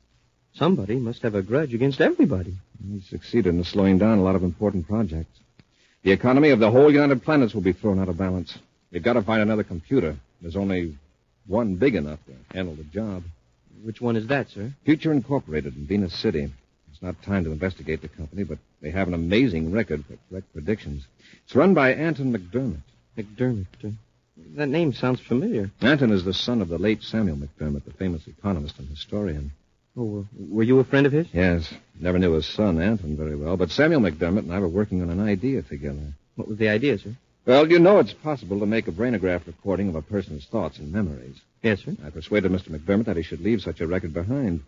Somebody 0.56 0.96
must 0.96 1.22
have 1.22 1.36
a 1.36 1.44
grudge 1.44 1.76
against 1.76 2.02
everybody. 2.02 2.56
He 2.92 3.02
succeeded 3.02 3.54
in 3.54 3.64
slowing 3.64 4.00
down 4.00 4.18
a 4.18 4.24
lot 4.24 4.36
of 4.36 4.44
important 4.44 4.88
projects. 4.88 5.40
The 6.04 6.12
economy 6.12 6.50
of 6.50 6.60
the 6.60 6.72
whole 6.72 6.92
United 6.92 7.24
Planets 7.24 7.54
will 7.54 7.62
be 7.62 7.74
thrown 7.74 8.00
out 8.00 8.10
of 8.10 8.18
balance. 8.18 8.58
We've 8.92 9.04
got 9.04 9.14
to 9.14 9.22
find 9.22 9.42
another 9.42 9.64
computer. 9.64 10.18
There's 10.42 10.56
only 10.56 10.98
one 11.48 11.76
big 11.76 11.96
enough 11.96 12.20
to 12.26 12.56
handle 12.56 12.76
the 12.76 12.84
job. 12.84 13.24
Which 13.84 14.02
one 14.02 14.16
is 14.16 14.28
that, 14.28 14.50
sir? 14.50 14.74
Future 14.86 15.12
Incorporated 15.12 15.76
in 15.76 15.86
Venus 15.86 16.14
City. 16.14 16.52
It's 16.92 17.02
not 17.02 17.22
time 17.24 17.44
to 17.46 17.52
investigate 17.52 18.02
the 18.02 18.08
company, 18.08 18.44
but 18.44 18.60
they 18.82 18.92
have 18.92 19.08
an 19.08 19.14
amazing 19.14 19.72
record 19.72 20.06
for 20.06 20.18
correct 20.30 20.52
predictions. 20.54 21.06
It's 21.46 21.56
run 21.56 21.74
by 21.74 21.94
Anton 21.94 22.36
McDermott. 22.36 22.82
McDermott. 23.18 23.66
Uh, 23.84 23.90
that 24.56 24.70
name 24.70 24.94
sounds 24.94 25.20
familiar. 25.20 25.72
Anton 25.82 26.12
is 26.12 26.24
the 26.24 26.34
son 26.34 26.62
of 26.62 26.70
the 26.70 26.78
late 26.78 27.04
Samuel 27.04 27.38
McDermott, 27.38 27.86
the 27.86 27.94
famous 27.94 28.28
economist 28.28 28.78
and 28.80 28.88
historian. 28.90 29.52
Oh, 29.98 30.20
uh, 30.20 30.24
were 30.38 30.64
you 30.64 30.80
a 30.80 30.84
friend 30.84 31.06
of 31.06 31.12
his? 31.12 31.28
Yes. 31.34 31.72
Never 32.00 32.18
knew 32.18 32.34
his 32.34 32.46
son, 32.46 32.82
Anton, 32.82 33.18
very 33.18 33.36
well, 33.36 33.58
but 33.58 33.72
Samuel 33.72 34.02
McDermott 34.02 34.40
and 34.40 34.54
I 34.54 34.60
were 34.60 34.68
working 34.68 35.02
on 35.02 35.10
an 35.10 35.20
idea 35.20 35.62
together. 35.62 36.14
What 36.36 36.48
was 36.48 36.58
the 36.58 36.70
idea, 36.70 36.98
sir? 36.98 37.16
Well, 37.52 37.70
you 37.70 37.80
know 37.80 38.00
it's 38.00 38.14
possible 38.14 38.62
to 38.62 38.66
make 38.66 38.88
a 38.88 38.94
brainograph 38.94 39.46
recording 39.46 39.90
of 39.90 39.96
a 39.96 40.02
person's 40.02 40.46
thoughts 40.46 40.80
and 40.80 40.90
memories. 40.90 41.36
Yes, 41.62 41.82
sir. 41.84 41.98
I 42.02 42.10
persuaded 42.10 42.50
Mr. 42.50 42.70
McDermott 42.70 43.08
that 43.08 43.18
he 43.18 43.24
should 43.24 43.42
leave 43.42 43.62
such 43.62 43.82
a 43.82 43.88
record 43.88 44.14
behind. 44.14 44.62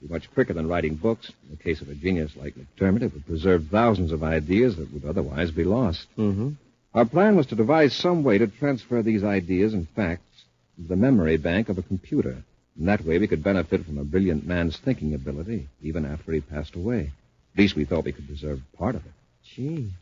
It'd 0.00 0.08
be 0.08 0.12
much 0.12 0.28
quicker 0.34 0.52
than 0.52 0.66
writing 0.66 0.96
books. 0.96 1.30
In 1.44 1.56
the 1.56 1.62
case 1.62 1.80
of 1.80 1.88
a 1.88 1.94
genius 1.94 2.34
like 2.34 2.56
McDermott, 2.56 3.02
it 3.02 3.12
would 3.12 3.24
preserve 3.24 3.68
thousands 3.70 4.10
of 4.10 4.24
ideas 4.24 4.74
that 4.74 4.92
would 4.92 5.04
otherwise 5.04 5.52
be 5.52 5.62
lost. 5.62 6.08
Mm-hmm. 6.18 6.54
Our 6.92 7.04
plan 7.04 7.36
was 7.36 7.46
to 7.46 7.54
devise 7.54 7.94
some 7.94 8.24
way 8.24 8.38
to 8.38 8.48
transfer 8.48 9.00
these 9.00 9.22
ideas 9.22 9.72
and 9.72 9.88
facts 9.90 10.42
to 10.74 10.88
the 10.88 10.96
memory 10.96 11.36
bank 11.36 11.68
of 11.68 11.78
a 11.78 11.82
computer. 11.82 12.42
In 12.76 12.86
that 12.86 13.04
way, 13.04 13.18
we 13.18 13.28
could 13.28 13.44
benefit 13.44 13.86
from 13.86 13.98
a 13.98 14.04
brilliant 14.04 14.44
man's 14.44 14.76
thinking 14.76 15.14
ability, 15.14 15.68
even 15.82 16.04
after 16.04 16.32
he 16.32 16.40
passed 16.40 16.74
away. 16.74 17.12
At 17.52 17.60
least 17.60 17.76
we 17.76 17.84
thought 17.84 18.06
we 18.06 18.12
could 18.12 18.26
preserve 18.26 18.60
part 18.76 18.96
of 18.96 19.06
it. 19.06 19.12
Gee. 19.44 19.92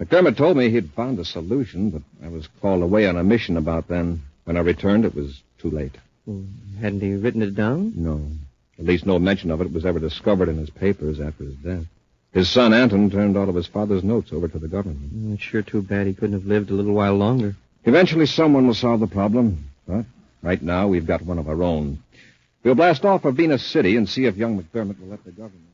McDermott 0.00 0.36
told 0.36 0.56
me 0.56 0.70
he'd 0.70 0.90
found 0.90 1.18
a 1.18 1.24
solution, 1.24 1.90
but 1.90 2.02
I 2.24 2.28
was 2.28 2.48
called 2.60 2.82
away 2.82 3.06
on 3.06 3.16
a 3.16 3.24
mission 3.24 3.56
about 3.56 3.88
then. 3.88 4.22
When 4.44 4.56
I 4.56 4.60
returned, 4.60 5.04
it 5.04 5.14
was 5.14 5.40
too 5.58 5.70
late. 5.70 5.94
Well, 6.26 6.44
hadn't 6.80 7.00
he 7.00 7.14
written 7.14 7.42
it 7.42 7.54
down? 7.54 7.92
No. 7.96 8.26
At 8.78 8.84
least 8.84 9.06
no 9.06 9.18
mention 9.18 9.50
of 9.50 9.60
it 9.60 9.72
was 9.72 9.86
ever 9.86 10.00
discovered 10.00 10.48
in 10.48 10.56
his 10.58 10.70
papers 10.70 11.20
after 11.20 11.44
his 11.44 11.54
death. 11.56 11.84
His 12.32 12.48
son, 12.50 12.72
Anton, 12.72 13.10
turned 13.10 13.36
all 13.36 13.48
of 13.48 13.54
his 13.54 13.66
father's 13.66 14.02
notes 14.02 14.32
over 14.32 14.48
to 14.48 14.58
the 14.58 14.66
government. 14.66 15.14
Mm, 15.14 15.34
It's 15.34 15.42
sure 15.42 15.62
too 15.62 15.82
bad 15.82 16.06
he 16.06 16.14
couldn't 16.14 16.32
have 16.38 16.46
lived 16.46 16.70
a 16.70 16.74
little 16.74 16.94
while 16.94 17.14
longer. 17.14 17.54
Eventually, 17.84 18.26
someone 18.26 18.66
will 18.66 18.74
solve 18.74 19.00
the 19.00 19.06
problem. 19.06 19.68
But 19.86 20.06
right 20.42 20.62
now, 20.62 20.88
we've 20.88 21.06
got 21.06 21.22
one 21.22 21.38
of 21.38 21.48
our 21.48 21.62
own. 21.62 21.98
We'll 22.64 22.74
blast 22.74 23.04
off 23.04 23.22
for 23.22 23.32
Venus 23.32 23.62
City 23.64 23.96
and 23.96 24.08
see 24.08 24.24
if 24.24 24.36
young 24.36 24.56
McDermott 24.60 24.98
will 25.00 25.08
let 25.08 25.24
the 25.24 25.32
government. 25.32 25.66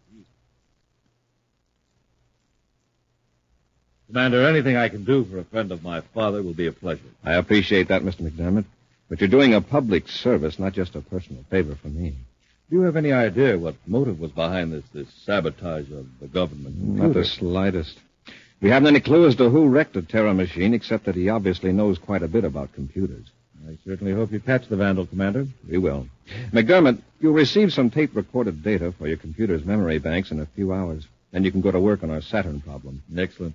Commander, 4.08 4.46
anything 4.46 4.76
I 4.76 4.88
can 4.88 5.04
do 5.04 5.24
for 5.24 5.38
a 5.38 5.44
friend 5.44 5.70
of 5.70 5.82
my 5.82 6.00
father 6.00 6.42
will 6.42 6.54
be 6.54 6.66
a 6.66 6.72
pleasure. 6.72 7.02
I 7.22 7.34
appreciate 7.34 7.88
that, 7.88 8.02
Mr. 8.02 8.20
McDermott. 8.28 8.64
But 9.08 9.20
you're 9.20 9.28
doing 9.28 9.54
a 9.54 9.60
public 9.60 10.08
service, 10.08 10.58
not 10.58 10.72
just 10.72 10.94
a 10.94 11.00
personal 11.02 11.44
favor 11.50 11.74
for 11.74 11.88
me. 11.88 12.14
Do 12.70 12.76
you 12.76 12.82
have 12.82 12.96
any 12.96 13.12
idea 13.12 13.58
what 13.58 13.74
motive 13.86 14.18
was 14.18 14.30
behind 14.32 14.72
this, 14.72 14.84
this 14.92 15.08
sabotage 15.24 15.90
of 15.90 16.06
the 16.20 16.26
government? 16.26 16.76
Not 16.76 17.14
the 17.14 17.24
slightest. 17.24 17.98
We 18.60 18.70
haven't 18.70 18.88
any 18.88 19.00
clue 19.00 19.26
as 19.26 19.36
to 19.36 19.50
who 19.50 19.68
wrecked 19.68 19.94
the 19.94 20.02
Terra 20.02 20.34
machine, 20.34 20.74
except 20.74 21.04
that 21.04 21.14
he 21.14 21.28
obviously 21.28 21.72
knows 21.72 21.98
quite 21.98 22.22
a 22.22 22.28
bit 22.28 22.44
about 22.44 22.72
computers. 22.72 23.26
I 23.68 23.76
certainly 23.84 24.12
hope 24.14 24.32
you 24.32 24.40
catch 24.40 24.68
the 24.68 24.76
vandal, 24.76 25.06
Commander. 25.06 25.46
We 25.68 25.78
will. 25.78 26.08
McDermott, 26.52 27.00
you'll 27.20 27.34
receive 27.34 27.72
some 27.72 27.90
tape 27.90 28.14
recorded 28.16 28.62
data 28.62 28.92
for 28.92 29.06
your 29.06 29.18
computer's 29.18 29.64
memory 29.64 29.98
banks 29.98 30.30
in 30.30 30.40
a 30.40 30.46
few 30.46 30.72
hours. 30.72 31.06
Then 31.30 31.44
you 31.44 31.52
can 31.52 31.60
go 31.60 31.70
to 31.70 31.80
work 31.80 32.02
on 32.02 32.10
our 32.10 32.22
Saturn 32.22 32.60
problem. 32.62 33.02
Excellent. 33.16 33.54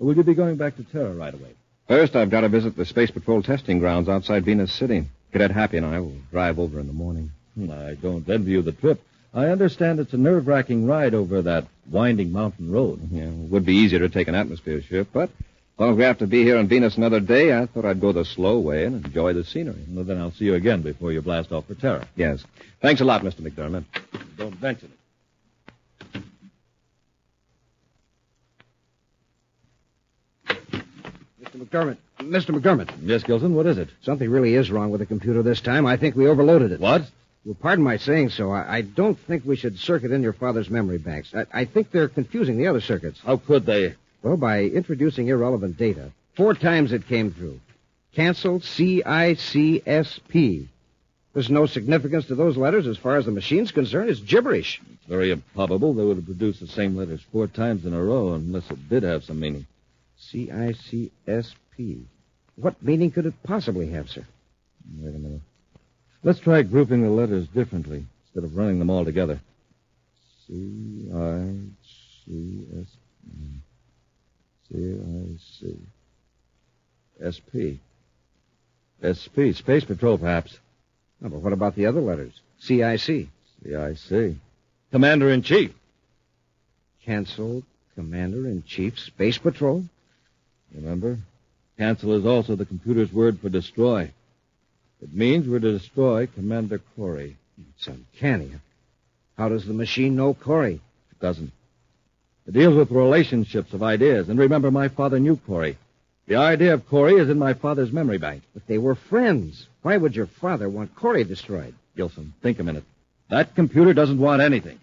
Will 0.00 0.16
you 0.16 0.22
be 0.22 0.34
going 0.34 0.56
back 0.56 0.76
to 0.76 0.82
Terra 0.82 1.12
right 1.12 1.34
away? 1.34 1.50
First, 1.86 2.16
I've 2.16 2.30
got 2.30 2.40
to 2.40 2.48
visit 2.48 2.74
the 2.74 2.86
Space 2.86 3.10
Patrol 3.10 3.42
testing 3.42 3.78
grounds 3.80 4.08
outside 4.08 4.46
Venus 4.46 4.72
City. 4.72 5.04
Cadet 5.30 5.50
Happy 5.50 5.76
and 5.76 5.84
I 5.84 6.00
will 6.00 6.16
drive 6.30 6.58
over 6.58 6.80
in 6.80 6.86
the 6.86 6.92
morning. 6.94 7.30
Hmm, 7.54 7.70
I 7.70 7.94
don't 7.94 8.28
envy 8.28 8.52
you 8.52 8.62
the 8.62 8.72
trip. 8.72 9.02
I 9.34 9.48
understand 9.48 10.00
it's 10.00 10.14
a 10.14 10.16
nerve-wracking 10.16 10.86
ride 10.86 11.14
over 11.14 11.42
that 11.42 11.66
winding 11.90 12.32
mountain 12.32 12.72
road. 12.72 13.00
Yeah, 13.12 13.24
it 13.24 13.50
would 13.50 13.66
be 13.66 13.76
easier 13.76 13.98
to 13.98 14.08
take 14.08 14.28
an 14.28 14.34
atmosphere 14.34 14.80
ship, 14.80 15.08
but 15.12 15.28
as 15.28 15.78
long 15.78 15.90
as 15.90 15.96
we 15.98 16.04
have 16.04 16.18
to 16.18 16.26
be 16.26 16.44
here 16.44 16.56
on 16.56 16.66
Venus 16.66 16.96
another 16.96 17.20
day, 17.20 17.56
I 17.56 17.66
thought 17.66 17.84
I'd 17.84 18.00
go 18.00 18.12
the 18.12 18.24
slow 18.24 18.58
way 18.58 18.86
and 18.86 19.04
enjoy 19.04 19.34
the 19.34 19.44
scenery. 19.44 19.84
Well, 19.88 20.04
then 20.04 20.18
I'll 20.18 20.32
see 20.32 20.46
you 20.46 20.54
again 20.54 20.80
before 20.80 21.12
you 21.12 21.20
blast 21.20 21.52
off 21.52 21.66
for 21.66 21.74
Terra. 21.74 22.08
Yes. 22.16 22.42
Thanks 22.80 23.02
a 23.02 23.04
lot, 23.04 23.22
Mr. 23.22 23.40
McDermott. 23.42 23.84
Don't 24.38 24.60
mention 24.62 24.88
it. 24.88 24.99
Mr. 31.52 31.66
McDermott. 31.66 31.96
Mr. 32.20 32.54
McDermott. 32.58 32.90
Yes, 33.02 33.22
Gilson, 33.22 33.54
what 33.54 33.66
is 33.66 33.78
it? 33.78 33.88
Something 34.02 34.30
really 34.30 34.54
is 34.54 34.70
wrong 34.70 34.90
with 34.90 35.00
the 35.00 35.06
computer 35.06 35.42
this 35.42 35.60
time. 35.60 35.86
I 35.86 35.96
think 35.96 36.14
we 36.16 36.28
overloaded 36.28 36.72
it. 36.72 36.80
What? 36.80 37.10
Well, 37.44 37.56
pardon 37.58 37.84
my 37.84 37.96
saying 37.96 38.30
so. 38.30 38.50
I, 38.50 38.78
I 38.78 38.82
don't 38.82 39.18
think 39.18 39.44
we 39.44 39.56
should 39.56 39.78
circuit 39.78 40.12
in 40.12 40.22
your 40.22 40.32
father's 40.34 40.68
memory 40.70 40.98
banks. 40.98 41.34
I, 41.34 41.46
I 41.52 41.64
think 41.64 41.90
they're 41.90 42.08
confusing 42.08 42.58
the 42.58 42.66
other 42.66 42.80
circuits. 42.80 43.20
How 43.24 43.38
could 43.38 43.64
they? 43.66 43.94
Well, 44.22 44.36
by 44.36 44.64
introducing 44.64 45.28
irrelevant 45.28 45.78
data. 45.78 46.12
Four 46.36 46.54
times 46.54 46.92
it 46.92 47.08
came 47.08 47.32
through. 47.32 47.58
Cancel 48.14 48.60
C-I-C-S-P. 48.60 49.78
There's 51.32 51.48
no 51.50 51.66
significance 51.66 52.26
to 52.26 52.34
those 52.34 52.56
letters 52.56 52.86
as 52.88 52.98
far 52.98 53.16
as 53.16 53.24
the 53.24 53.30
machine's 53.30 53.70
concerned. 53.70 54.10
It's 54.10 54.20
gibberish. 54.20 54.80
It's 54.92 55.06
very 55.06 55.30
improbable 55.30 55.94
they 55.94 56.04
would 56.04 56.16
have 56.16 56.26
produced 56.26 56.58
the 56.60 56.66
same 56.66 56.96
letters 56.96 57.20
four 57.32 57.46
times 57.46 57.86
in 57.86 57.94
a 57.94 58.02
row 58.02 58.34
unless 58.34 58.68
it 58.70 58.88
did 58.88 59.04
have 59.04 59.24
some 59.24 59.38
meaning. 59.40 59.66
C-I-C-S-P. 60.20 62.06
What 62.56 62.82
meaning 62.82 63.10
could 63.10 63.26
it 63.26 63.42
possibly 63.42 63.90
have, 63.90 64.08
sir? 64.10 64.24
Wait 64.98 65.14
a 65.14 65.18
minute. 65.18 65.40
Let's 66.22 66.40
try 66.40 66.62
grouping 66.62 67.02
the 67.02 67.10
letters 67.10 67.48
differently 67.48 68.04
instead 68.26 68.44
of 68.44 68.56
running 68.56 68.78
them 68.78 68.90
all 68.90 69.04
together. 69.04 69.40
C 70.46 71.08
I 71.14 71.54
C 72.26 72.66
S 72.80 72.86
C 74.68 74.98
I 75.00 75.38
C 75.58 75.78
S 77.22 77.40
P 77.52 77.80
S 79.02 79.28
P 79.28 79.52
Space 79.52 79.84
Patrol, 79.84 80.18
perhaps. 80.18 80.58
Oh, 81.24 81.28
but 81.28 81.40
what 81.40 81.52
about 81.52 81.74
the 81.74 81.86
other 81.86 82.00
letters? 82.00 82.32
C-I-C. 82.60 83.28
C 83.64 83.74
I 83.74 83.94
C. 83.94 84.36
Commander 84.90 85.30
in 85.30 85.42
Chief. 85.42 85.72
Cancel 87.04 87.62
Commander-in-Chief 87.94 88.98
Space 88.98 89.38
Patrol? 89.38 89.84
Remember, 90.74 91.18
cancel 91.78 92.14
is 92.14 92.26
also 92.26 92.56
the 92.56 92.66
computer's 92.66 93.12
word 93.12 93.40
for 93.40 93.48
destroy. 93.48 94.10
It 95.02 95.14
means 95.14 95.48
we're 95.48 95.60
to 95.60 95.78
destroy 95.78 96.26
Commander 96.26 96.80
Corey. 96.96 97.36
It's 97.76 97.86
uncanny. 97.86 98.52
How 99.36 99.48
does 99.48 99.66
the 99.66 99.72
machine 99.72 100.16
know 100.16 100.34
Corey? 100.34 100.80
It 101.10 101.20
doesn't. 101.20 101.52
It 102.46 102.52
deals 102.52 102.74
with 102.74 102.90
relationships 102.90 103.72
of 103.72 103.82
ideas. 103.82 104.28
And 104.28 104.38
remember, 104.38 104.70
my 104.70 104.88
father 104.88 105.18
knew 105.18 105.36
Corey. 105.36 105.78
The 106.26 106.36
idea 106.36 106.74
of 106.74 106.86
Corey 106.88 107.14
is 107.14 107.30
in 107.30 107.38
my 107.38 107.54
father's 107.54 107.92
memory 107.92 108.18
bank. 108.18 108.42
But 108.54 108.66
they 108.66 108.78
were 108.78 108.94
friends. 108.94 109.66
Why 109.82 109.96
would 109.96 110.14
your 110.14 110.26
father 110.26 110.68
want 110.68 110.94
Corey 110.94 111.24
destroyed? 111.24 111.74
Gilson, 111.96 112.34
think 112.42 112.58
a 112.58 112.62
minute. 112.62 112.84
That 113.30 113.54
computer 113.54 113.94
doesn't 113.94 114.18
want 114.18 114.42
anything. 114.42 114.78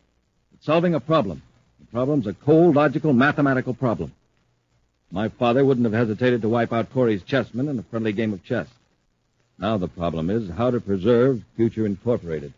It's 0.53 0.65
solving 0.65 0.95
a 0.95 0.99
problem. 0.99 1.43
The 1.79 1.85
problem's 1.87 2.27
a 2.27 2.33
cold, 2.33 2.75
logical, 2.75 3.13
mathematical 3.13 3.73
problem. 3.73 4.13
My 5.11 5.29
father 5.29 5.63
wouldn't 5.63 5.85
have 5.85 5.93
hesitated 5.93 6.41
to 6.41 6.49
wipe 6.49 6.73
out 6.73 6.91
Corey's 6.91 7.23
chessmen 7.23 7.69
in 7.69 7.79
a 7.79 7.83
friendly 7.83 8.11
game 8.11 8.33
of 8.33 8.43
chess. 8.43 8.67
Now 9.57 9.77
the 9.77 9.87
problem 9.87 10.29
is 10.29 10.49
how 10.49 10.71
to 10.71 10.79
preserve 10.79 11.43
Future 11.55 11.85
Incorporated. 11.85 12.53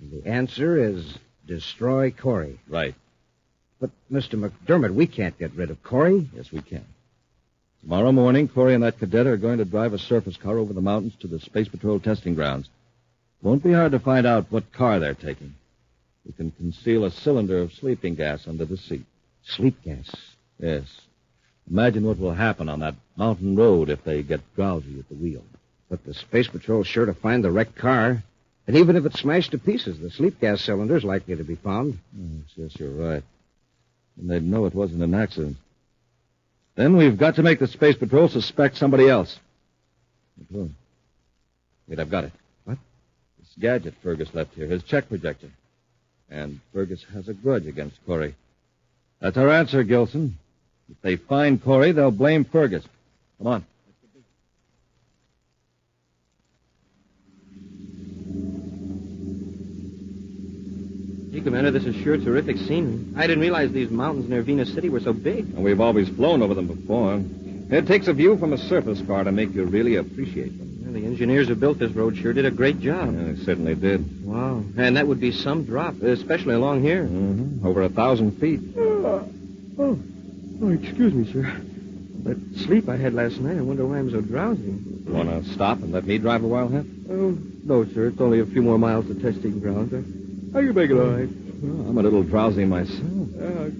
The 0.00 0.26
answer 0.26 0.76
is 0.76 1.18
destroy 1.46 2.10
Corey. 2.10 2.60
Right. 2.68 2.94
But, 3.80 3.90
Mr. 4.10 4.38
McDermott, 4.38 4.94
we 4.94 5.06
can't 5.06 5.38
get 5.38 5.54
rid 5.54 5.70
of 5.70 5.82
Corey. 5.82 6.28
Yes, 6.34 6.52
we 6.52 6.62
can. 6.62 6.84
Tomorrow 7.82 8.12
morning, 8.12 8.48
Corey 8.48 8.74
and 8.74 8.82
that 8.82 8.98
cadet 8.98 9.26
are 9.26 9.36
going 9.36 9.58
to 9.58 9.64
drive 9.64 9.92
a 9.92 9.98
surface 9.98 10.36
car 10.36 10.58
over 10.58 10.72
the 10.72 10.80
mountains 10.80 11.14
to 11.20 11.26
the 11.28 11.38
Space 11.40 11.68
Patrol 11.68 12.00
testing 12.00 12.34
grounds. 12.34 12.68
Won't 13.40 13.62
be 13.62 13.72
hard 13.72 13.92
to 13.92 14.00
find 14.00 14.26
out 14.26 14.50
what 14.50 14.72
car 14.72 14.98
they're 14.98 15.14
taking. 15.14 15.54
We 16.26 16.32
can 16.32 16.50
conceal 16.50 17.04
a 17.04 17.10
cylinder 17.10 17.58
of 17.58 17.72
sleeping 17.72 18.16
gas 18.16 18.48
under 18.48 18.64
the 18.64 18.76
seat. 18.76 19.06
Sleep 19.44 19.80
gas. 19.82 20.10
Yes. 20.58 20.84
Imagine 21.70 22.06
what 22.06 22.18
will 22.18 22.32
happen 22.32 22.68
on 22.68 22.80
that 22.80 22.94
mountain 23.16 23.54
road 23.54 23.90
if 23.90 24.02
they 24.04 24.22
get 24.22 24.40
drowsy 24.54 24.98
at 24.98 25.08
the 25.08 25.14
wheel. 25.14 25.42
But 25.90 26.04
the 26.04 26.14
Space 26.14 26.48
Patrol's 26.48 26.86
sure 26.86 27.06
to 27.06 27.14
find 27.14 27.44
the 27.44 27.50
wrecked 27.50 27.76
car. 27.76 28.22
And 28.66 28.76
even 28.76 28.96
if 28.96 29.06
it's 29.06 29.20
smashed 29.20 29.52
to 29.52 29.58
pieces, 29.58 29.98
the 29.98 30.10
sleep 30.10 30.40
gas 30.40 30.62
cylinder's 30.62 31.04
likely 31.04 31.36
to 31.36 31.44
be 31.44 31.56
found. 31.56 31.98
Yes, 32.16 32.44
yes, 32.56 32.76
you're 32.78 32.90
right. 32.90 33.22
And 34.18 34.30
they'd 34.30 34.42
know 34.42 34.66
it 34.66 34.74
wasn't 34.74 35.02
an 35.02 35.14
accident. 35.14 35.56
Then 36.74 36.96
we've 36.96 37.18
got 37.18 37.36
to 37.36 37.42
make 37.42 37.58
the 37.58 37.66
Space 37.66 37.96
Patrol 37.96 38.28
suspect 38.28 38.76
somebody 38.76 39.08
else. 39.08 39.38
Hmm. 40.50 40.66
Wait, 41.88 41.98
I've 41.98 42.10
got 42.10 42.24
it. 42.24 42.32
What? 42.64 42.78
This 43.38 43.48
gadget 43.58 43.94
Fergus 44.02 44.32
left 44.34 44.54
here, 44.54 44.66
his 44.66 44.82
check 44.82 45.08
projector. 45.08 45.50
And 46.30 46.60
Fergus 46.72 47.04
has 47.14 47.28
a 47.28 47.34
grudge 47.34 47.66
against 47.66 47.96
Corey. 48.06 48.34
That's 49.20 49.36
our 49.36 49.48
answer, 49.48 49.82
Gilson. 49.82 50.38
If 50.90 51.00
they 51.02 51.16
find 51.16 51.62
Corey, 51.62 51.92
they'll 51.92 52.10
blame 52.10 52.44
Fergus. 52.44 52.84
Come 53.38 53.46
on. 53.46 53.64
Gee, 61.30 61.42
Commander, 61.42 61.70
this 61.70 61.84
is 61.84 61.94
sure 61.96 62.16
terrific 62.16 62.56
scenery. 62.56 63.04
I 63.16 63.26
didn't 63.26 63.42
realize 63.42 63.70
these 63.70 63.90
mountains 63.90 64.28
near 64.28 64.42
Venus 64.42 64.72
City 64.72 64.88
were 64.88 65.00
so 65.00 65.12
big. 65.12 65.44
And 65.44 65.62
we've 65.62 65.80
always 65.80 66.08
flown 66.08 66.42
over 66.42 66.54
them 66.54 66.66
before. 66.66 67.22
It 67.70 67.86
takes 67.86 68.08
a 68.08 68.14
view 68.14 68.38
from 68.38 68.54
a 68.54 68.58
surface 68.58 69.02
car 69.02 69.24
to 69.24 69.30
make 69.30 69.54
you 69.54 69.64
really 69.64 69.96
appreciate 69.96 70.56
them. 70.58 70.78
Well, 70.82 70.94
the 70.94 71.04
engineers 71.04 71.48
who 71.48 71.54
built 71.54 71.78
this 71.78 71.92
road 71.92 72.16
sure 72.16 72.32
did 72.32 72.46
a 72.46 72.50
great 72.50 72.80
job. 72.80 73.14
Yeah, 73.14 73.32
they 73.32 73.44
certainly 73.44 73.74
did. 73.74 74.24
Wow. 74.24 74.64
And 74.78 74.96
that 74.96 75.06
would 75.06 75.20
be 75.20 75.32
some 75.32 75.64
drop, 75.64 76.00
especially 76.00 76.54
along 76.54 76.80
here. 76.80 77.04
Mm-hmm. 77.04 77.66
Over 77.66 77.82
a 77.82 77.90
thousand 77.90 78.38
feet. 78.40 78.60
Oh, 78.76 79.98
oh, 80.62 80.70
excuse 80.70 81.12
me, 81.14 81.32
sir. 81.32 81.60
That 82.24 82.38
sleep 82.56 82.88
I 82.88 82.96
had 82.96 83.14
last 83.14 83.40
night, 83.40 83.58
I 83.58 83.60
wonder 83.60 83.86
why 83.86 83.98
I'm 83.98 84.10
so 84.10 84.20
drowsy. 84.20 84.74
Want 85.06 85.28
to 85.30 85.44
stop 85.52 85.78
and 85.78 85.92
let 85.92 86.04
me 86.04 86.18
drive 86.18 86.42
a 86.42 86.48
while, 86.48 86.68
Hap? 86.68 86.84
Oh, 87.10 87.38
no, 87.64 87.84
sir. 87.86 88.08
It's 88.08 88.20
only 88.20 88.40
a 88.40 88.46
few 88.46 88.62
more 88.62 88.78
miles 88.78 89.06
to 89.06 89.14
testing 89.14 89.60
grounds. 89.60 89.90
Can 89.90 90.74
make 90.74 90.90
it 90.90 90.94
all 90.94 91.06
right. 91.06 91.28
Well, 91.62 91.88
I'm 91.88 91.98
a 91.98 92.02
little 92.02 92.22
drowsy 92.22 92.64
myself. 92.64 93.00
Uh, 93.00 93.44
uh, 93.44 93.70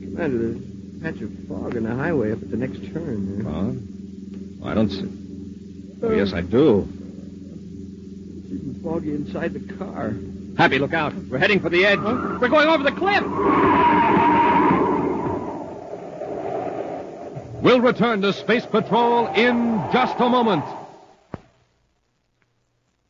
Commander, 0.00 0.38
there's 0.38 0.56
a 0.56 0.60
patch 1.02 1.20
of 1.22 1.30
fog 1.48 1.76
in 1.76 1.84
the 1.84 1.94
highway 1.94 2.32
up 2.32 2.42
at 2.42 2.50
the 2.50 2.56
next 2.56 2.80
turn. 2.92 3.44
Huh? 3.44 4.68
I 4.68 4.74
don't 4.74 4.90
see. 4.90 5.08
Oh, 6.02 6.12
yes, 6.12 6.32
I 6.32 6.40
do. 6.40 6.88
It's 8.42 8.52
even 8.52 8.80
foggy 8.82 9.12
inside 9.14 9.52
the 9.54 9.60
car. 9.74 10.14
Happy, 10.56 10.78
look 10.78 10.94
out. 10.94 11.14
We're 11.14 11.38
heading 11.38 11.60
for 11.60 11.70
the 11.70 11.84
edge. 11.86 12.00
We're 12.00 12.48
going 12.48 12.68
over 12.68 12.82
the 12.82 12.92
cliff. 12.92 13.22
We'll 17.62 17.80
return 17.82 18.22
to 18.22 18.32
Space 18.32 18.64
Patrol 18.64 19.26
in 19.34 19.84
just 19.92 20.18
a 20.18 20.28
moment. 20.28 20.64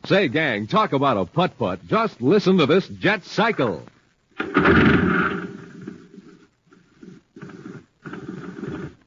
Say, 0.07 0.29
gang, 0.29 0.67
talk 0.67 0.93
about 0.93 1.17
a 1.19 1.25
putt 1.25 1.57
putt. 1.57 1.87
Just 1.87 2.21
listen 2.21 2.59
to 2.59 2.67
this 2.67 2.89
jet 2.89 3.25
cycle. 3.25 3.83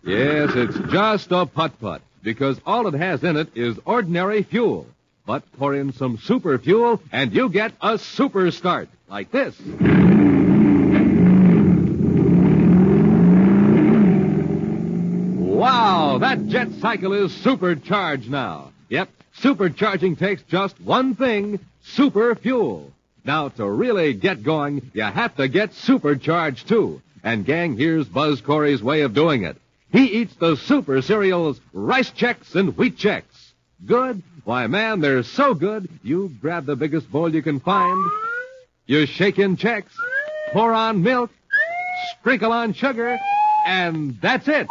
Yes, 0.05 0.51
it's 0.55 0.77
just 0.91 1.31
a 1.31 1.45
putt 1.45 1.79
putt 1.81 2.01
because 2.21 2.59
all 2.65 2.87
it 2.87 2.93
has 2.93 3.23
in 3.23 3.35
it 3.35 3.49
is 3.55 3.77
ordinary 3.85 4.43
fuel. 4.43 4.87
But 5.25 5.43
pour 5.57 5.75
in 5.75 5.93
some 5.93 6.19
super 6.19 6.57
fuel 6.57 7.01
and 7.11 7.33
you 7.33 7.49
get 7.49 7.73
a 7.81 7.97
super 7.97 8.49
start 8.51 8.89
like 9.09 9.31
this. 9.31 9.59
Wow, 15.63 16.17
that 16.33 16.47
jet 16.47 16.71
cycle 16.81 17.13
is 17.13 17.31
supercharged 17.31 18.27
now. 18.27 18.71
Yep, 18.89 19.07
supercharging 19.39 20.17
takes 20.17 20.41
just 20.43 20.79
one 20.81 21.13
thing, 21.13 21.59
super 21.83 22.33
fuel. 22.33 22.91
Now, 23.23 23.49
to 23.49 23.69
really 23.69 24.15
get 24.15 24.41
going, 24.41 24.89
you 24.95 25.03
have 25.03 25.35
to 25.35 25.47
get 25.47 25.75
supercharged 25.75 26.67
too. 26.67 27.03
And 27.23 27.45
gang, 27.45 27.77
here's 27.77 28.07
Buzz 28.07 28.41
Corey's 28.41 28.81
way 28.81 29.01
of 29.01 29.13
doing 29.13 29.43
it. 29.43 29.57
He 29.91 30.05
eats 30.05 30.33
the 30.37 30.55
super 30.55 31.03
cereals, 31.03 31.61
Rice 31.71 32.09
Chex 32.09 32.55
and 32.55 32.75
Wheat 32.75 32.97
Chex. 32.97 33.23
Good? 33.85 34.23
Why, 34.43 34.65
man, 34.65 35.01
they're 35.01 35.21
so 35.21 35.53
good, 35.53 35.87
you 36.01 36.31
grab 36.41 36.65
the 36.65 36.75
biggest 36.75 37.11
bowl 37.11 37.33
you 37.33 37.43
can 37.43 37.59
find. 37.59 38.09
You 38.87 39.05
shake 39.05 39.37
in 39.37 39.55
Chex, 39.55 39.83
pour 40.51 40.73
on 40.73 41.03
milk, 41.03 41.29
sprinkle 42.19 42.51
on 42.51 42.73
sugar, 42.73 43.19
and 43.67 44.19
that's 44.19 44.47
it. 44.47 44.67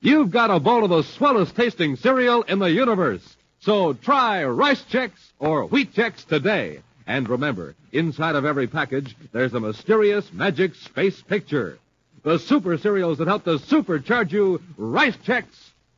You've 0.00 0.30
got 0.30 0.50
a 0.50 0.60
bowl 0.60 0.84
of 0.84 0.90
the 0.90 1.02
swellest 1.02 1.56
tasting 1.56 1.96
cereal 1.96 2.42
in 2.42 2.60
the 2.60 2.70
universe. 2.70 3.36
So 3.60 3.94
try 3.94 4.44
Rice 4.44 4.82
Chex 4.84 5.10
or 5.40 5.64
Wheat 5.66 5.92
Chex 5.92 6.24
today. 6.24 6.82
And 7.06 7.28
remember, 7.28 7.74
inside 7.90 8.36
of 8.36 8.44
every 8.44 8.68
package, 8.68 9.16
there's 9.32 9.54
a 9.54 9.60
mysterious 9.60 10.32
magic 10.32 10.76
space 10.76 11.20
picture. 11.20 11.78
The 12.22 12.38
super 12.38 12.78
cereals 12.78 13.18
that 13.18 13.26
help 13.26 13.44
to 13.44 13.58
supercharge 13.58 14.30
you, 14.30 14.62
Rice 14.76 15.16
Chex, 15.16 15.46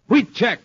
Wheat 0.08 0.32
Chex. 0.32 0.58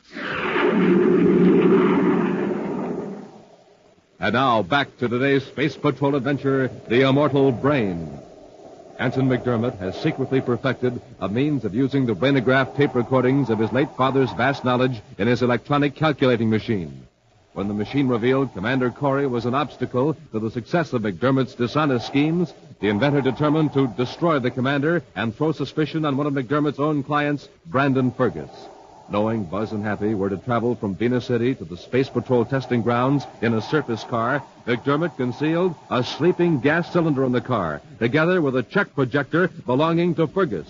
And 4.17 4.33
now 4.33 4.63
back 4.63 4.97
to 4.99 5.09
today's 5.09 5.43
Space 5.43 5.75
Patrol 5.75 6.15
adventure, 6.15 6.69
The 6.87 7.01
Immortal 7.01 7.51
Brain. 7.51 8.17
Anton 8.97 9.27
McDermott 9.27 9.77
has 9.79 9.99
secretly 9.99 10.39
perfected 10.39 11.01
a 11.19 11.27
means 11.27 11.65
of 11.65 11.75
using 11.75 12.05
the 12.05 12.15
brainograph 12.15 12.77
tape 12.77 12.95
recordings 12.95 13.49
of 13.49 13.59
his 13.59 13.73
late 13.73 13.89
father's 13.97 14.31
vast 14.33 14.63
knowledge 14.63 15.01
in 15.17 15.27
his 15.27 15.41
electronic 15.41 15.95
calculating 15.95 16.49
machine. 16.49 17.05
When 17.53 17.67
the 17.67 17.73
machine 17.73 18.07
revealed 18.07 18.53
Commander 18.53 18.91
Corey 18.91 19.27
was 19.27 19.45
an 19.45 19.53
obstacle 19.53 20.15
to 20.31 20.39
the 20.39 20.49
success 20.51 20.93
of 20.93 21.01
McDermott's 21.01 21.55
dishonest 21.55 22.07
schemes, 22.07 22.53
the 22.79 22.87
inventor 22.87 23.21
determined 23.21 23.73
to 23.73 23.87
destroy 23.87 24.39
the 24.39 24.51
commander 24.51 25.03
and 25.15 25.35
throw 25.35 25.51
suspicion 25.51 26.05
on 26.05 26.15
one 26.15 26.27
of 26.27 26.33
McDermott's 26.33 26.79
own 26.79 27.03
clients, 27.03 27.49
Brandon 27.65 28.11
Fergus. 28.11 28.49
Knowing 29.07 29.43
Buzz 29.43 29.71
and 29.71 29.83
Happy 29.83 30.15
were 30.15 30.29
to 30.29 30.37
travel 30.37 30.73
from 30.75 30.95
Venus 30.95 31.25
City 31.25 31.53
to 31.53 31.63
the 31.63 31.77
Space 31.77 32.09
Patrol 32.09 32.43
testing 32.43 32.81
grounds 32.81 33.25
in 33.41 33.53
a 33.53 33.61
surface 33.61 34.03
car, 34.03 34.43
McDermott 34.65 35.15
concealed 35.15 35.75
a 35.91 36.03
sleeping 36.03 36.59
gas 36.59 36.91
cylinder 36.91 37.23
in 37.23 37.31
the 37.31 37.41
car, 37.41 37.81
together 37.99 38.41
with 38.41 38.55
a 38.55 38.63
check 38.63 38.95
projector 38.95 39.47
belonging 39.47 40.15
to 40.15 40.25
Fergus. 40.25 40.67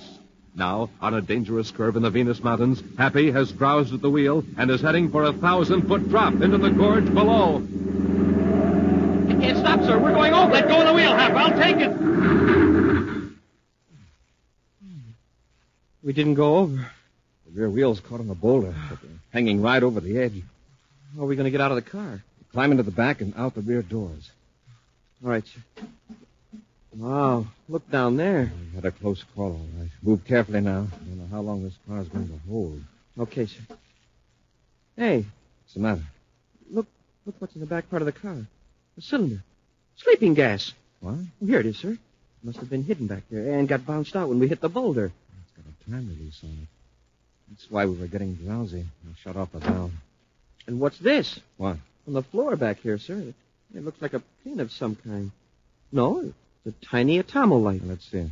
Now, 0.54 0.90
on 1.02 1.14
a 1.14 1.22
dangerous 1.22 1.72
curve 1.72 1.96
in 1.96 2.04
the 2.04 2.10
Venus 2.10 2.44
Mountains, 2.44 2.84
Happy 2.98 3.32
has 3.32 3.54
drowsed 3.54 3.94
at 3.94 4.02
the 4.02 4.10
wheel 4.10 4.44
and 4.58 4.70
is 4.70 4.82
heading 4.82 5.12
for 5.12 5.24
a 5.24 5.34
thousand 5.34 5.88
foot 5.88 6.10
drop 6.10 6.34
into 6.42 6.58
the 6.58 6.70
gorge 6.70 7.14
below. 7.14 7.58
I 9.30 9.34
can't 9.40 9.58
stop, 9.58 9.82
sir. 9.84 9.98
We're 9.98 10.14
going 10.14 10.34
over. 10.34 10.52
Let 10.52 10.68
go 10.68 10.82
of 10.82 10.88
the 10.88 10.94
wheel, 10.94 11.14
Hap. 11.14 11.34
I'll 11.34 11.58
take 11.58 11.78
it. 11.78 11.92
We 16.04 16.14
didn't 16.14 16.36
go 16.36 16.58
over. 16.58 16.92
Rear 17.56 17.70
wheel's 17.70 18.02
caught 18.02 18.20
on 18.20 18.30
a 18.30 18.36
boulder, 18.36 18.76
hanging 19.32 19.62
right 19.62 19.82
over 19.82 20.02
the 20.02 20.18
edge. 20.20 20.44
How 21.16 21.24
are 21.24 21.26
we 21.26 21.38
going 21.38 21.46
to 21.46 21.52
get 21.52 21.62
out 21.62 21.72
of 21.72 21.76
the 21.76 21.90
car? 21.90 22.22
Climb 22.52 22.72
into 22.72 22.84
the 22.84 22.92
back 22.92 23.22
and 23.22 23.34
out 23.38 23.56
the 23.56 23.62
rear 23.62 23.82
doors. 23.82 24.30
All 25.24 25.30
right, 25.30 25.44
sir. 25.48 25.86
Wow, 26.98 27.48
look 27.70 27.90
down 27.90 28.18
there. 28.18 28.52
We 28.72 28.76
had 28.76 28.84
a 28.86 28.92
close 28.92 29.24
call, 29.36 29.54
all 29.54 29.68
right. 29.80 29.90
Move 30.04 30.26
carefully 30.26 30.60
now. 30.62 30.88
I 30.92 31.06
don't 31.06 31.18
know 31.18 31.28
how 31.32 31.42
long 31.42 31.64
this 31.64 31.74
car's 31.88 32.10
going 32.10 32.28
to 32.28 32.40
hold. 32.50 32.82
Okay, 33.20 33.46
sir. 33.46 33.62
Hey, 34.98 35.18
What's 35.64 35.74
the 35.76 35.80
matter? 35.80 36.02
look 36.70 36.88
look 37.26 37.36
what's 37.40 37.56
in 37.56 37.62
the 37.62 37.68
back 37.68 37.90
part 37.90 38.02
of 38.02 38.06
the 38.06 38.12
car. 38.12 38.36
A 38.98 39.02
cylinder. 39.02 39.42
Sleeping 39.98 40.34
gas. 40.34 40.74
What? 41.00 41.16
Oh, 41.16 41.46
here 41.46 41.60
it 41.62 41.66
is, 41.66 41.78
sir. 41.78 41.98
Must 42.44 42.58
have 42.60 42.70
been 42.70 42.84
hidden 42.84 43.08
back 43.08 43.24
there 43.32 43.54
and 43.58 43.68
got 43.68 43.86
bounced 43.86 44.16
out 44.16 44.28
when 44.30 44.40
we 44.40 44.48
hit 44.50 44.60
the 44.62 44.70
boulder. 44.70 45.06
It's 45.44 45.52
got 45.64 45.66
a 45.72 45.90
time 45.92 46.08
release 46.10 46.40
on 46.44 46.50
it. 46.50 46.68
That's 47.50 47.70
why 47.70 47.86
we 47.86 47.98
were 47.98 48.08
getting 48.08 48.36
drowsy. 48.36 48.82
I 48.84 49.16
shut 49.24 49.36
off 49.36 49.52
the 49.52 49.60
valve. 49.60 49.92
And 50.68 50.80
what's 50.80 50.98
this? 51.00 51.40
What? 51.58 51.78
On 52.08 52.14
the 52.14 52.24
floor 52.24 52.56
back 52.56 52.80
here, 52.80 52.98
sir. 52.98 53.18
It, 53.18 53.36
it 53.76 53.86
looks 53.86 54.02
like 54.02 54.14
a 54.14 54.22
pin 54.44 54.60
of 54.60 54.72
some 54.72 54.96
kind. 54.96 55.32
No, 55.92 56.34
it's 56.66 56.76
a 56.76 56.86
tiny 56.86 57.22
atomolite. 57.22 57.88
Let's 57.88 58.10
see. 58.10 58.32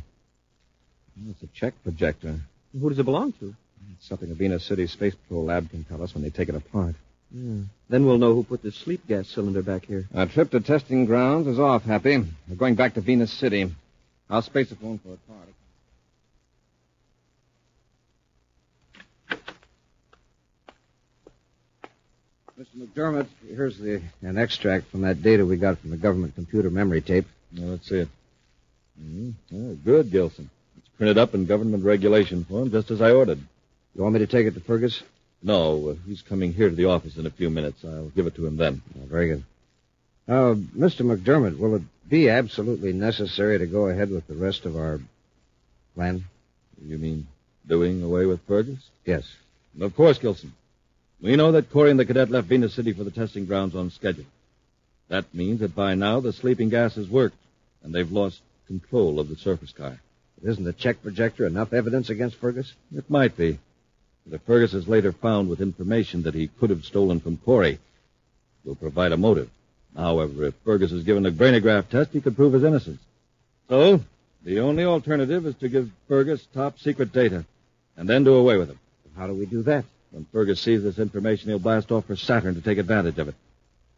Oh, 1.18 1.30
it's 1.30 1.42
a 1.42 1.46
check 1.48 1.74
projector. 1.82 2.40
Who 2.78 2.88
does 2.88 2.98
it 2.98 3.04
belong 3.04 3.32
to? 3.34 3.54
It's 3.96 4.08
something 4.08 4.30
a 4.30 4.34
Venus 4.34 4.64
City 4.64 4.86
Space 4.86 5.14
Patrol 5.14 5.44
lab 5.44 5.70
can 5.70 5.84
tell 5.84 6.02
us 6.02 6.14
when 6.14 6.22
they 6.24 6.30
take 6.30 6.48
it 6.48 6.54
apart. 6.54 6.96
Yeah. 7.30 7.62
Then 7.88 8.06
we'll 8.06 8.18
know 8.18 8.34
who 8.34 8.44
put 8.44 8.62
the 8.62 8.72
sleep 8.72 9.06
gas 9.06 9.28
cylinder 9.28 9.62
back 9.62 9.86
here. 9.86 10.06
Our 10.14 10.26
trip 10.26 10.50
to 10.50 10.60
testing 10.60 11.04
grounds 11.06 11.46
is 11.46 11.58
off, 11.58 11.84
Happy. 11.84 12.18
We're 12.48 12.56
going 12.56 12.74
back 12.74 12.94
to 12.94 13.00
Venus 13.00 13.32
City. 13.32 13.72
I'll 14.30 14.42
space 14.42 14.70
a 14.72 14.76
phone 14.76 14.98
for 14.98 15.10
a 15.14 15.18
car. 15.28 15.44
Mr. 22.58 22.86
McDermott, 22.86 23.26
here's 23.48 23.78
the 23.78 24.00
an 24.22 24.38
extract 24.38 24.88
from 24.90 25.00
that 25.00 25.22
data 25.22 25.44
we 25.44 25.56
got 25.56 25.78
from 25.78 25.90
the 25.90 25.96
government 25.96 26.36
computer 26.36 26.70
memory 26.70 27.00
tape. 27.00 27.26
Now, 27.50 27.70
let's 27.70 27.88
see 27.88 27.96
it. 27.96 28.08
Mm-hmm. 29.00 29.74
good, 29.84 30.12
Gilson. 30.12 30.50
It's 30.78 30.88
printed 30.96 31.18
up 31.18 31.34
in 31.34 31.46
government 31.46 31.84
regulation 31.84 32.44
form, 32.44 32.70
just 32.70 32.92
as 32.92 33.02
I 33.02 33.10
ordered. 33.10 33.40
You 33.94 34.02
want 34.02 34.14
me 34.14 34.20
to 34.20 34.28
take 34.28 34.46
it 34.46 34.54
to 34.54 34.60
Fergus? 34.60 35.02
No, 35.42 35.90
uh, 35.90 35.94
he's 36.06 36.22
coming 36.22 36.52
here 36.52 36.68
to 36.68 36.76
the 36.76 36.84
office 36.84 37.16
in 37.16 37.26
a 37.26 37.30
few 37.30 37.50
minutes. 37.50 37.84
I'll 37.84 38.10
give 38.10 38.28
it 38.28 38.36
to 38.36 38.46
him 38.46 38.56
then. 38.56 38.82
Oh, 38.96 39.06
very 39.06 39.28
good. 39.28 39.44
Uh, 40.28 40.54
Mr. 40.54 41.02
McDermott, 41.04 41.58
will 41.58 41.74
it 41.74 41.82
be 42.08 42.28
absolutely 42.28 42.92
necessary 42.92 43.58
to 43.58 43.66
go 43.66 43.88
ahead 43.88 44.10
with 44.10 44.28
the 44.28 44.34
rest 44.34 44.64
of 44.64 44.76
our 44.76 45.00
plan? 45.96 46.24
You 46.80 46.98
mean 46.98 47.26
doing 47.66 48.04
away 48.04 48.26
with 48.26 48.40
Fergus? 48.46 48.78
Yes. 49.04 49.28
Of 49.80 49.96
course, 49.96 50.18
Gilson. 50.18 50.52
We 51.24 51.36
know 51.36 51.52
that 51.52 51.70
Corey 51.70 51.90
and 51.90 51.98
the 51.98 52.04
cadet 52.04 52.30
left 52.30 52.48
Venus 52.48 52.74
City 52.74 52.92
for 52.92 53.02
the 53.02 53.10
testing 53.10 53.46
grounds 53.46 53.74
on 53.74 53.90
schedule. 53.90 54.26
That 55.08 55.32
means 55.32 55.60
that 55.60 55.74
by 55.74 55.94
now 55.94 56.20
the 56.20 56.34
sleeping 56.34 56.68
gas 56.68 56.96
has 56.96 57.08
worked, 57.08 57.38
and 57.82 57.94
they've 57.94 58.12
lost 58.12 58.42
control 58.66 59.18
of 59.18 59.30
the 59.30 59.36
surface 59.36 59.72
car. 59.72 59.98
Isn't 60.42 60.64
the 60.64 60.74
check 60.74 61.02
projector 61.02 61.46
enough 61.46 61.72
evidence 61.72 62.10
against 62.10 62.36
Fergus? 62.36 62.74
It 62.94 63.08
might 63.08 63.38
be. 63.38 63.58
But 64.26 64.34
if 64.36 64.42
Fergus 64.42 64.74
is 64.74 64.86
later 64.86 65.12
found 65.12 65.48
with 65.48 65.62
information 65.62 66.24
that 66.24 66.34
he 66.34 66.48
could 66.48 66.68
have 66.68 66.84
stolen 66.84 67.20
from 67.20 67.38
Corey, 67.38 67.78
will 68.62 68.74
provide 68.74 69.12
a 69.12 69.16
motive. 69.16 69.48
However, 69.96 70.44
if 70.44 70.54
Fergus 70.62 70.92
is 70.92 71.04
given 71.04 71.24
a 71.24 71.30
brainograph 71.30 71.88
test, 71.88 72.10
he 72.10 72.20
could 72.20 72.36
prove 72.36 72.52
his 72.52 72.64
innocence. 72.64 73.00
So, 73.70 74.02
the 74.42 74.60
only 74.60 74.84
alternative 74.84 75.46
is 75.46 75.54
to 75.54 75.70
give 75.70 75.90
Fergus 76.06 76.46
top 76.52 76.78
secret 76.80 77.14
data, 77.14 77.46
and 77.96 78.06
then 78.06 78.24
do 78.24 78.34
away 78.34 78.58
with 78.58 78.68
him. 78.68 78.78
How 79.16 79.26
do 79.26 79.32
we 79.32 79.46
do 79.46 79.62
that? 79.62 79.86
When 80.14 80.26
Fergus 80.26 80.60
sees 80.60 80.84
this 80.84 81.00
information, 81.00 81.48
he'll 81.48 81.58
blast 81.58 81.90
off 81.90 82.06
for 82.06 82.14
Saturn 82.14 82.54
to 82.54 82.60
take 82.60 82.78
advantage 82.78 83.18
of 83.18 83.26
it. 83.26 83.34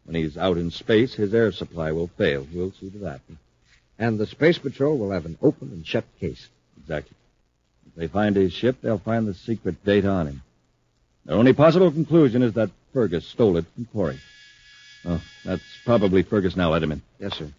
When 0.03 0.15
he's 0.15 0.35
out 0.35 0.57
in 0.57 0.71
space, 0.71 1.13
his 1.13 1.31
air 1.31 1.51
supply 1.51 1.91
will 1.91 2.07
fail. 2.07 2.47
We'll 2.51 2.71
see 2.71 2.89
to 2.89 2.97
that. 2.99 3.21
And 3.99 4.17
the 4.17 4.25
Space 4.25 4.57
Patrol 4.57 4.97
will 4.97 5.11
have 5.11 5.27
an 5.27 5.37
open 5.43 5.69
and 5.69 5.85
shut 5.85 6.05
case. 6.19 6.47
Exactly. 6.81 7.15
If 7.85 7.93
they 7.93 8.07
find 8.07 8.35
his 8.35 8.51
ship, 8.51 8.77
they'll 8.81 8.97
find 8.97 9.27
the 9.27 9.35
secret 9.35 9.85
data 9.85 10.07
on 10.07 10.25
him. 10.25 10.41
Their 11.25 11.37
only 11.37 11.53
possible 11.53 11.91
conclusion 11.91 12.41
is 12.41 12.53
that 12.53 12.71
Fergus 12.93 13.27
stole 13.27 13.57
it 13.57 13.65
from 13.75 13.85
Corey. 13.85 14.19
Oh, 15.05 15.21
that's 15.45 15.61
probably 15.85 16.23
Fergus 16.23 16.55
now. 16.55 16.71
Let 16.71 16.81
him 16.81 16.93
in. 16.93 17.03
Yes, 17.19 17.37
sir. 17.37 17.51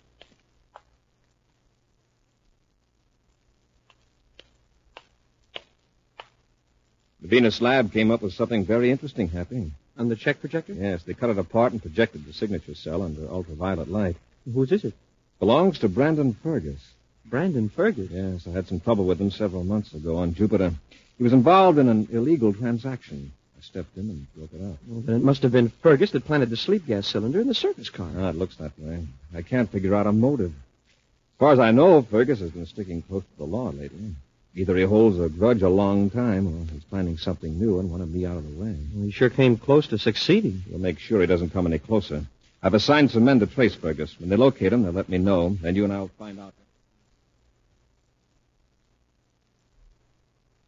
The 7.20 7.28
Venus 7.28 7.60
lab 7.60 7.92
came 7.92 8.10
up 8.10 8.22
with 8.22 8.32
something 8.34 8.64
very 8.64 8.90
interesting, 8.90 9.28
Happy. 9.28 9.72
On 9.96 10.08
the 10.08 10.14
check 10.16 10.40
projector? 10.40 10.74
Yes, 10.74 11.02
they 11.02 11.14
cut 11.14 11.30
it 11.30 11.38
apart 11.38 11.72
and 11.72 11.82
projected 11.82 12.24
the 12.24 12.32
signature 12.32 12.74
cell 12.74 13.02
under 13.02 13.28
ultraviolet 13.28 13.88
light. 13.88 14.16
Whose 14.52 14.70
is 14.70 14.84
it? 14.84 14.94
Belongs 15.40 15.80
to 15.80 15.88
Brandon 15.88 16.36
Fergus. 16.42 16.80
Brandon 17.26 17.68
Fergus. 17.68 18.08
Yes, 18.10 18.46
I 18.46 18.50
had 18.50 18.68
some 18.68 18.78
trouble 18.80 19.04
with 19.04 19.20
him 19.20 19.32
several 19.32 19.64
months 19.64 19.92
ago 19.92 20.16
on 20.16 20.34
Jupiter. 20.34 20.72
He 21.16 21.24
was 21.24 21.32
involved 21.32 21.78
in 21.78 21.88
an 21.88 22.08
illegal 22.12 22.54
transaction. 22.54 23.32
I 23.58 23.62
stepped 23.62 23.96
in 23.96 24.08
and 24.08 24.26
broke 24.36 24.52
it 24.52 24.64
up. 24.64 24.78
Well, 24.86 25.00
then 25.00 25.16
it 25.16 25.24
must 25.24 25.42
have 25.42 25.50
been 25.50 25.72
Fergus 25.82 26.12
that 26.12 26.24
planted 26.24 26.50
the 26.50 26.56
sleep 26.56 26.86
gas 26.86 27.08
cylinder 27.08 27.40
in 27.40 27.48
the 27.48 27.54
circus 27.54 27.90
car. 27.90 28.08
Ah, 28.16 28.28
it 28.28 28.36
looks 28.36 28.54
that 28.56 28.78
way. 28.78 29.04
I 29.34 29.42
can't 29.42 29.70
figure 29.70 29.96
out 29.96 30.06
a 30.06 30.12
motive. 30.12 30.52
As 30.52 31.38
far 31.40 31.52
as 31.52 31.58
I 31.58 31.72
know, 31.72 32.02
Fergus 32.02 32.38
has 32.38 32.52
been 32.52 32.66
sticking 32.66 33.02
close 33.02 33.24
to 33.24 33.36
the 33.38 33.44
law 33.44 33.70
lately. 33.70 34.14
Either 34.58 34.76
he 34.76 34.82
holds 34.82 35.20
a 35.20 35.28
grudge 35.28 35.62
a 35.62 35.68
long 35.68 36.10
time, 36.10 36.48
or 36.48 36.72
he's 36.72 36.82
planning 36.82 37.16
something 37.16 37.60
new 37.60 37.78
and 37.78 37.92
wanted 37.92 38.12
me 38.12 38.26
out 38.26 38.36
of 38.36 38.42
the 38.42 38.60
way. 38.60 38.76
Well, 38.92 39.04
he 39.04 39.12
sure 39.12 39.30
came 39.30 39.56
close 39.56 39.86
to 39.86 39.98
succeeding. 39.98 40.64
We'll 40.68 40.80
make 40.80 40.98
sure 40.98 41.20
he 41.20 41.28
doesn't 41.28 41.50
come 41.50 41.68
any 41.68 41.78
closer. 41.78 42.26
I've 42.60 42.74
assigned 42.74 43.12
some 43.12 43.24
men 43.24 43.38
to 43.38 43.46
trace 43.46 43.76
Fergus. 43.76 44.18
When 44.18 44.30
they 44.30 44.34
locate 44.34 44.72
him, 44.72 44.82
they'll 44.82 44.90
let 44.90 45.08
me 45.08 45.18
know. 45.18 45.56
Then 45.62 45.76
you 45.76 45.84
and 45.84 45.92
I 45.92 46.00
will 46.00 46.10
find 46.18 46.40
out. 46.40 46.54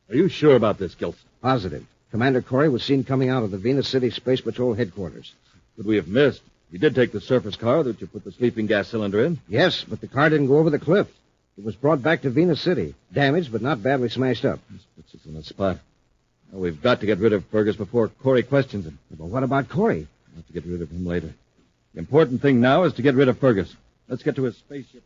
Are 0.09 0.14
you 0.14 0.29
sure 0.29 0.55
about 0.55 0.79
this, 0.79 0.94
Gilson? 0.94 1.20
Positive. 1.42 1.85
Commander 2.12 2.42
Corey 2.42 2.68
was 2.68 2.85
seen 2.85 3.03
coming 3.03 3.29
out 3.29 3.42
of 3.42 3.50
the 3.50 3.59
Venus 3.59 3.88
City 3.88 4.11
Space 4.11 4.40
Patrol 4.40 4.72
headquarters. 4.72 5.35
Could 5.74 5.87
we 5.87 5.96
have 5.96 6.07
missed? 6.07 6.42
You 6.70 6.79
did 6.79 6.94
take 6.94 7.11
the 7.11 7.20
surface 7.20 7.57
car 7.57 7.83
that 7.83 8.00
you 8.00 8.07
put 8.07 8.22
the 8.22 8.31
sleeping 8.31 8.66
gas 8.66 8.87
cylinder 8.87 9.24
in. 9.24 9.40
Yes, 9.48 9.83
but 9.83 10.00
the 10.00 10.07
car 10.07 10.31
didn't 10.31 10.46
go 10.46 10.59
over 10.59 10.70
the 10.70 10.79
cliff. 10.79 11.09
It 11.61 11.66
was 11.66 11.77
brought 11.77 12.03
back 12.03 12.23
to 12.23 12.31
Venus 12.31 12.62
City. 12.62 12.94
Damaged, 13.12 13.53
but 13.53 13.61
not 13.61 13.83
badly 13.83 14.09
smashed 14.09 14.46
up. 14.46 14.61
This 14.70 14.81
puts 14.96 15.14
us 15.14 15.20
in 15.27 15.37
a 15.37 15.42
spot. 15.42 15.77
Now, 16.51 16.59
we've 16.59 16.81
got 16.81 17.01
to 17.01 17.07
get 17.07 17.18
rid 17.18 17.35
of 17.35 17.44
Fergus 17.49 17.77
before 17.77 18.09
Corey 18.09 18.42
questions 18.42 18.87
him. 18.87 18.99
But 19.11 19.27
what 19.27 19.42
about 19.42 19.68
Corey? 19.68 20.09
We'll 20.29 20.37
have 20.37 20.46
to 20.46 20.53
get 20.55 20.64
rid 20.64 20.81
of 20.81 20.90
him 20.90 21.05
later. 21.05 21.35
The 21.92 21.99
important 21.99 22.40
thing 22.40 22.62
now 22.62 22.85
is 22.85 22.94
to 22.94 23.03
get 23.03 23.14
rid 23.14 23.29
of 23.29 23.38
Fergus. 23.38 23.77
Let's 24.09 24.23
get 24.23 24.37
to 24.37 24.44
his 24.44 24.57
spaceship. 24.57 25.03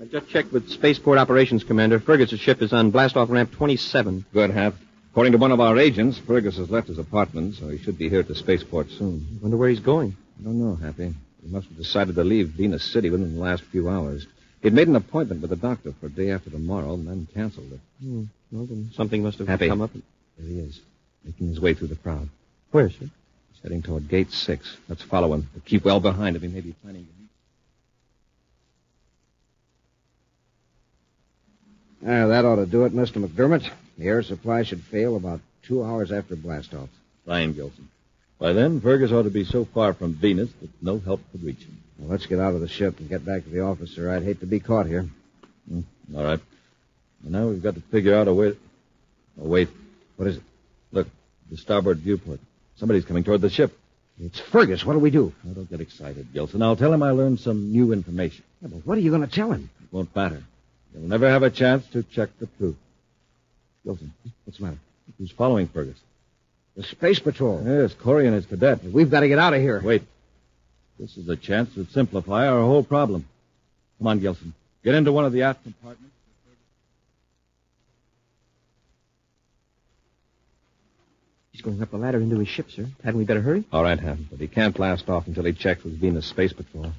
I 0.00 0.06
just 0.06 0.30
checked 0.30 0.52
with 0.52 0.70
Spaceport 0.70 1.18
Operations 1.18 1.64
Commander. 1.64 2.00
Fergus's 2.00 2.40
ship 2.40 2.62
is 2.62 2.72
on 2.72 2.92
blast-off 2.92 3.28
ramp 3.28 3.52
27. 3.52 4.24
Good, 4.32 4.50
Hap. 4.52 4.72
According 5.10 5.32
to 5.32 5.38
one 5.38 5.50
of 5.50 5.60
our 5.60 5.76
agents, 5.78 6.18
Fergus 6.18 6.56
has 6.56 6.70
left 6.70 6.86
his 6.88 6.98
apartment, 6.98 7.56
so 7.56 7.68
he 7.68 7.78
should 7.78 7.98
be 7.98 8.08
here 8.08 8.20
at 8.20 8.28
the 8.28 8.34
spaceport 8.34 8.90
soon. 8.90 9.40
Wonder 9.42 9.56
where 9.56 9.68
he's 9.68 9.80
going. 9.80 10.16
I 10.38 10.44
don't 10.44 10.58
know, 10.60 10.76
Happy. 10.76 11.12
He 11.42 11.48
must 11.48 11.66
have 11.68 11.76
decided 11.76 12.14
to 12.14 12.22
leave 12.24 12.50
Venus 12.50 12.84
City 12.92 13.10
within 13.10 13.34
the 13.34 13.40
last 13.40 13.62
few 13.64 13.88
hours. 13.88 14.26
He'd 14.62 14.74
made 14.74 14.88
an 14.88 14.96
appointment 14.96 15.40
with 15.40 15.50
the 15.50 15.56
doctor 15.56 15.92
for 15.98 16.06
a 16.06 16.10
day 16.10 16.30
after 16.30 16.50
tomorrow 16.50 16.94
and 16.94 17.08
then 17.08 17.26
canceled 17.34 17.72
it. 17.72 17.80
Hmm. 18.02 18.24
Well, 18.52 18.66
then 18.66 18.90
something 18.94 19.22
must 19.22 19.38
have 19.38 19.48
Happy. 19.48 19.68
come 19.68 19.80
up. 19.80 19.90
There 19.92 20.46
he 20.46 20.58
is, 20.60 20.80
making 21.24 21.48
his 21.48 21.60
way 21.60 21.74
through 21.74 21.88
the 21.88 21.96
crowd. 21.96 22.28
Where, 22.70 22.90
sir? 22.90 22.98
He's 23.00 23.62
heading 23.62 23.82
toward 23.82 24.08
gate 24.08 24.30
six. 24.32 24.76
Let's 24.88 25.02
follow 25.02 25.32
him, 25.32 25.48
but 25.54 25.64
keep 25.64 25.84
well 25.84 25.98
behind 26.00 26.36
him. 26.36 26.42
He 26.42 26.48
may 26.48 26.60
be 26.60 26.72
planning 26.82 27.06
to 27.06 27.12
meet. 32.08 32.12
Ah, 32.12 32.26
that 32.28 32.44
ought 32.44 32.56
to 32.56 32.66
do 32.66 32.84
it, 32.84 32.92
Mr. 32.94 33.24
McDermott. 33.24 33.68
The 34.00 34.06
air 34.06 34.22
supply 34.22 34.62
should 34.62 34.82
fail 34.82 35.14
about 35.14 35.42
two 35.62 35.84
hours 35.84 36.10
after 36.10 36.34
blastoff. 36.34 36.88
Fine, 37.26 37.52
Gilson. 37.52 37.90
By 38.38 38.54
then, 38.54 38.80
Fergus 38.80 39.12
ought 39.12 39.24
to 39.24 39.30
be 39.30 39.44
so 39.44 39.66
far 39.66 39.92
from 39.92 40.14
Venus 40.14 40.48
that 40.62 40.70
no 40.80 40.98
help 40.98 41.20
could 41.30 41.44
reach 41.44 41.58
him. 41.64 41.76
Well, 41.98 42.08
let's 42.08 42.24
get 42.24 42.40
out 42.40 42.54
of 42.54 42.62
the 42.62 42.68
ship 42.68 42.98
and 42.98 43.10
get 43.10 43.26
back 43.26 43.44
to 43.44 43.50
the 43.50 43.60
office, 43.60 43.90
sir. 43.94 44.10
I'd 44.10 44.22
hate 44.22 44.40
to 44.40 44.46
be 44.46 44.58
caught 44.58 44.86
here. 44.86 45.06
Hmm, 45.68 45.80
All 46.16 46.24
right. 46.24 46.40
And 47.24 47.32
now 47.32 47.48
we've 47.48 47.62
got 47.62 47.74
to 47.74 47.82
figure 47.82 48.14
out 48.14 48.26
a 48.26 48.32
way. 48.32 48.56
Oh, 49.38 49.46
wait. 49.46 49.68
What 50.16 50.28
is 50.28 50.38
it? 50.38 50.42
Look, 50.92 51.08
the 51.50 51.58
starboard 51.58 51.98
viewport. 51.98 52.40
Somebody's 52.76 53.04
coming 53.04 53.22
toward 53.22 53.42
the 53.42 53.50
ship. 53.50 53.78
It's 54.18 54.40
Fergus. 54.40 54.82
What 54.82 54.94
do 54.94 54.98
we 55.00 55.10
do? 55.10 55.34
Now, 55.44 55.52
don't 55.52 55.68
get 55.68 55.82
excited, 55.82 56.32
Gilson. 56.32 56.62
I'll 56.62 56.74
tell 56.74 56.92
him 56.94 57.02
I 57.02 57.10
learned 57.10 57.40
some 57.40 57.70
new 57.70 57.92
information. 57.92 58.44
Yeah, 58.62 58.68
but 58.68 58.86
what 58.86 58.96
are 58.96 59.02
you 59.02 59.10
going 59.10 59.26
to 59.28 59.34
tell 59.34 59.52
him? 59.52 59.68
It 59.82 59.92
won't 59.94 60.16
matter. 60.16 60.42
You'll 60.94 61.02
never 61.06 61.28
have 61.28 61.42
a 61.42 61.50
chance 61.50 61.86
to 61.88 62.02
check 62.02 62.30
the 62.38 62.46
truth. 62.58 62.76
Gilson, 63.84 64.12
What's 64.44 64.58
the 64.58 64.64
matter? 64.64 64.78
who's 65.18 65.30
following 65.30 65.68
Fergus? 65.68 65.98
The 66.76 66.82
Space 66.84 67.18
Patrol. 67.18 67.62
Yes, 67.66 67.94
Corey 67.94 68.26
and 68.26 68.34
his 68.34 68.46
cadet. 68.46 68.84
We've 68.84 69.10
got 69.10 69.20
to 69.20 69.28
get 69.28 69.38
out 69.38 69.54
of 69.54 69.60
here. 69.60 69.80
Wait. 69.82 70.02
This 70.98 71.16
is 71.16 71.28
a 71.28 71.36
chance 71.36 71.72
to 71.74 71.86
simplify 71.86 72.46
our 72.46 72.60
whole 72.60 72.84
problem. 72.84 73.26
Come 73.98 74.06
on, 74.06 74.20
Gilson. 74.20 74.54
Get 74.84 74.94
into 74.94 75.12
one 75.12 75.24
of 75.24 75.32
the 75.32 75.42
aft 75.42 75.62
compartments. 75.62 76.14
He's 81.52 81.62
going 81.62 81.82
up 81.82 81.90
the 81.90 81.96
ladder 81.98 82.18
into 82.20 82.38
his 82.38 82.48
ship, 82.48 82.70
sir. 82.70 82.86
Hadn't 83.04 83.18
we 83.18 83.24
better 83.24 83.40
hurry? 83.40 83.64
All 83.72 83.82
right, 83.82 83.98
Hap, 83.98 84.18
but 84.30 84.38
he 84.40 84.46
can't 84.48 84.74
blast 84.74 85.08
off 85.08 85.26
until 85.26 85.44
he 85.44 85.52
checks 85.52 85.82
with 85.84 85.98
Venus 86.00 86.26
Space 86.26 86.52
Patrol. 86.52 86.92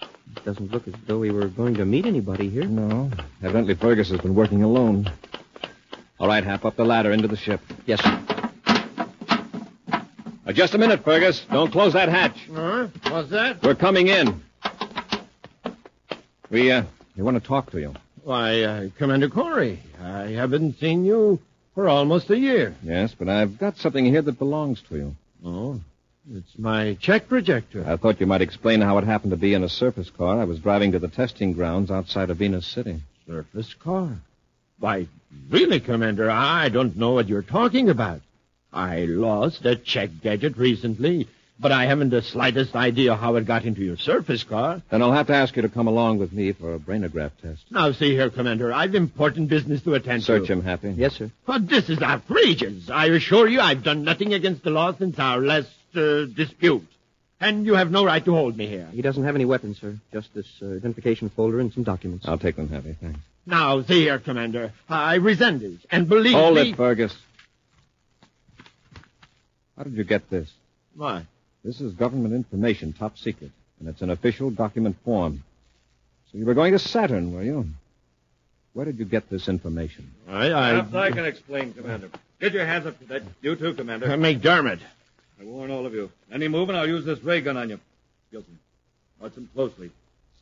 It 0.00 0.44
doesn't 0.44 0.70
look 0.70 0.86
as 0.86 0.94
though 1.06 1.18
we 1.18 1.30
were 1.30 1.48
going 1.48 1.74
to 1.76 1.84
meet 1.84 2.06
anybody 2.06 2.48
here. 2.48 2.64
No. 2.66 3.10
Evidently, 3.42 3.74
Fergus 3.74 4.10
has 4.10 4.20
been 4.20 4.34
working 4.34 4.62
alone. 4.62 5.10
All 6.20 6.28
right, 6.28 6.44
Hap, 6.44 6.66
up 6.66 6.76
the 6.76 6.84
ladder 6.84 7.12
into 7.12 7.28
the 7.28 7.36
ship. 7.36 7.62
Yes, 7.86 8.02
sir. 8.04 8.22
Uh, 10.46 10.52
just 10.52 10.74
a 10.74 10.78
minute, 10.78 11.02
Fergus. 11.02 11.46
Don't 11.50 11.72
close 11.72 11.94
that 11.94 12.10
hatch. 12.10 12.36
Huh? 12.54 12.88
What's 13.08 13.30
that? 13.30 13.62
We're 13.62 13.74
coming 13.74 14.08
in. 14.08 14.42
We, 16.50 16.70
uh, 16.72 16.82
we 17.16 17.22
want 17.22 17.42
to 17.42 17.48
talk 17.48 17.70
to 17.70 17.80
you. 17.80 17.94
Why, 18.22 18.62
uh, 18.62 18.88
Commander 18.98 19.30
Corey, 19.30 19.80
I 19.98 20.32
haven't 20.32 20.78
seen 20.78 21.06
you 21.06 21.40
for 21.74 21.88
almost 21.88 22.28
a 22.28 22.38
year. 22.38 22.74
Yes, 22.82 23.14
but 23.18 23.30
I've 23.30 23.58
got 23.58 23.78
something 23.78 24.04
here 24.04 24.20
that 24.20 24.38
belongs 24.38 24.82
to 24.90 24.96
you. 24.96 25.16
Oh, 25.42 25.80
it's 26.30 26.58
my 26.58 26.98
check 27.00 27.28
projector. 27.28 27.82
I 27.88 27.96
thought 27.96 28.20
you 28.20 28.26
might 28.26 28.42
explain 28.42 28.82
how 28.82 28.98
it 28.98 29.04
happened 29.04 29.30
to 29.30 29.38
be 29.38 29.54
in 29.54 29.64
a 29.64 29.70
surface 29.70 30.10
car. 30.10 30.38
I 30.38 30.44
was 30.44 30.58
driving 30.58 30.92
to 30.92 30.98
the 30.98 31.08
testing 31.08 31.54
grounds 31.54 31.90
outside 31.90 32.28
of 32.28 32.36
Venus 32.36 32.66
City. 32.66 33.00
Surface 33.26 33.72
car. 33.72 34.18
Why, 34.80 35.06
really, 35.50 35.78
Commander, 35.80 36.30
I 36.30 36.68
don't 36.70 36.96
know 36.96 37.12
what 37.12 37.28
you're 37.28 37.42
talking 37.42 37.90
about. 37.90 38.20
I 38.72 39.00
lost 39.04 39.64
a 39.66 39.76
check 39.76 40.10
gadget 40.22 40.56
recently, 40.56 41.28
but 41.58 41.70
I 41.70 41.84
haven't 41.84 42.10
the 42.10 42.22
slightest 42.22 42.74
idea 42.74 43.14
how 43.14 43.36
it 43.36 43.44
got 43.46 43.64
into 43.64 43.82
your 43.82 43.98
surface 43.98 44.42
car. 44.42 44.80
Then 44.90 45.02
I'll 45.02 45.12
have 45.12 45.26
to 45.26 45.34
ask 45.34 45.54
you 45.54 45.62
to 45.62 45.68
come 45.68 45.86
along 45.86 46.18
with 46.18 46.32
me 46.32 46.52
for 46.52 46.74
a 46.74 46.78
brainograph 46.78 47.32
test. 47.42 47.64
Now, 47.70 47.92
see 47.92 48.12
here, 48.12 48.30
Commander, 48.30 48.72
I've 48.72 48.94
important 48.94 49.50
business 49.50 49.82
to 49.82 49.94
attend 49.94 50.22
to. 50.22 50.26
Search 50.26 50.46
to. 50.46 50.54
him, 50.54 50.62
Happy. 50.62 50.92
Yes, 50.92 51.14
sir. 51.16 51.30
But 51.46 51.68
this 51.68 51.90
is 51.90 52.00
outrageous. 52.00 52.88
I 52.88 53.06
assure 53.06 53.46
you 53.48 53.60
I've 53.60 53.82
done 53.84 54.04
nothing 54.04 54.32
against 54.32 54.64
the 54.64 54.70
law 54.70 54.94
since 54.96 55.18
our 55.18 55.38
last 55.38 55.68
uh, 55.94 56.24
dispute. 56.24 56.86
And 57.42 57.64
you 57.66 57.74
have 57.74 57.90
no 57.90 58.04
right 58.04 58.24
to 58.24 58.32
hold 58.32 58.56
me 58.56 58.66
here. 58.66 58.86
He 58.92 59.02
doesn't 59.02 59.24
have 59.24 59.34
any 59.34 59.46
weapons, 59.46 59.78
sir. 59.80 59.96
Just 60.12 60.32
this 60.34 60.46
uh, 60.62 60.66
identification 60.76 61.28
folder 61.30 61.58
and 61.60 61.72
some 61.72 61.82
documents. 61.84 62.26
I'll 62.28 62.38
take 62.38 62.56
them, 62.56 62.68
Happy. 62.68 62.96
Thanks. 63.00 63.18
Now, 63.46 63.82
see 63.82 64.02
here, 64.02 64.18
Commander. 64.18 64.72
I 64.88 65.14
resent 65.16 65.62
it. 65.62 65.80
And 65.90 66.08
believe 66.08 66.34
Hold 66.34 66.54
me... 66.56 66.70
it, 66.70 66.76
Fergus. 66.76 67.16
How 69.76 69.84
did 69.84 69.94
you 69.94 70.04
get 70.04 70.28
this? 70.30 70.50
Why? 70.94 71.26
This 71.64 71.80
is 71.80 71.94
government 71.94 72.34
information, 72.34 72.92
top 72.92 73.18
secret, 73.18 73.50
and 73.78 73.88
it's 73.88 74.02
an 74.02 74.10
official 74.10 74.50
document 74.50 74.96
form. 75.04 75.42
So 76.30 76.38
you 76.38 76.44
were 76.44 76.54
going 76.54 76.72
to 76.72 76.78
Saturn, 76.78 77.34
were 77.34 77.42
you? 77.42 77.66
Where 78.72 78.84
did 78.84 78.98
you 78.98 79.04
get 79.04 79.28
this 79.28 79.48
information? 79.48 80.12
I... 80.28 80.52
I... 80.52 80.70
Perhaps 80.72 80.94
I 80.94 81.10
can 81.10 81.24
explain, 81.24 81.72
Commander. 81.72 82.10
Get 82.40 82.52
your 82.52 82.66
hands 82.66 82.86
up 82.86 82.98
to 83.00 83.06
that. 83.06 83.22
You 83.42 83.56
too, 83.56 83.74
Commander. 83.74 84.06
Uh, 84.06 84.16
McDermott. 84.16 84.80
I 85.40 85.44
warn 85.44 85.70
all 85.70 85.86
of 85.86 85.94
you. 85.94 86.10
Any 86.30 86.48
movement, 86.48 86.78
I'll 86.78 86.88
use 86.88 87.04
this 87.04 87.22
ray 87.24 87.40
gun 87.40 87.56
on 87.56 87.70
you. 87.70 87.80
Gilson, 88.30 88.58
watch 89.20 89.34
them 89.34 89.48
closely, 89.54 89.90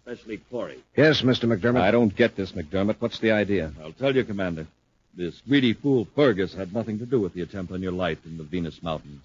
especially 0.09 0.39
Corey. 0.51 0.83
Yes, 0.97 1.23
Mr. 1.23 1.45
McDermott. 1.45 1.83
I 1.83 1.91
don't 1.91 2.15
get 2.15 2.35
this, 2.35 2.53
McDermott. 2.53 2.97
What's 2.99 3.19
the 3.19 3.33
idea? 3.33 3.73
I'll 3.83 3.93
tell 3.93 4.15
you, 4.15 4.25
Commander. 4.25 4.67
This 5.15 5.41
greedy 5.47 5.75
fool 5.75 6.07
Fergus 6.15 6.55
had 6.55 6.73
nothing 6.73 6.99
to 7.01 7.07
do 7.07 7.21
with 7.21 7.35
the 7.35 7.43
attempt 7.43 7.73
on 7.73 7.83
your 7.83 7.93
life 7.93 8.19
in 8.25 8.39
the 8.39 8.45
Venus 8.45 8.83
Mountains. 8.83 9.23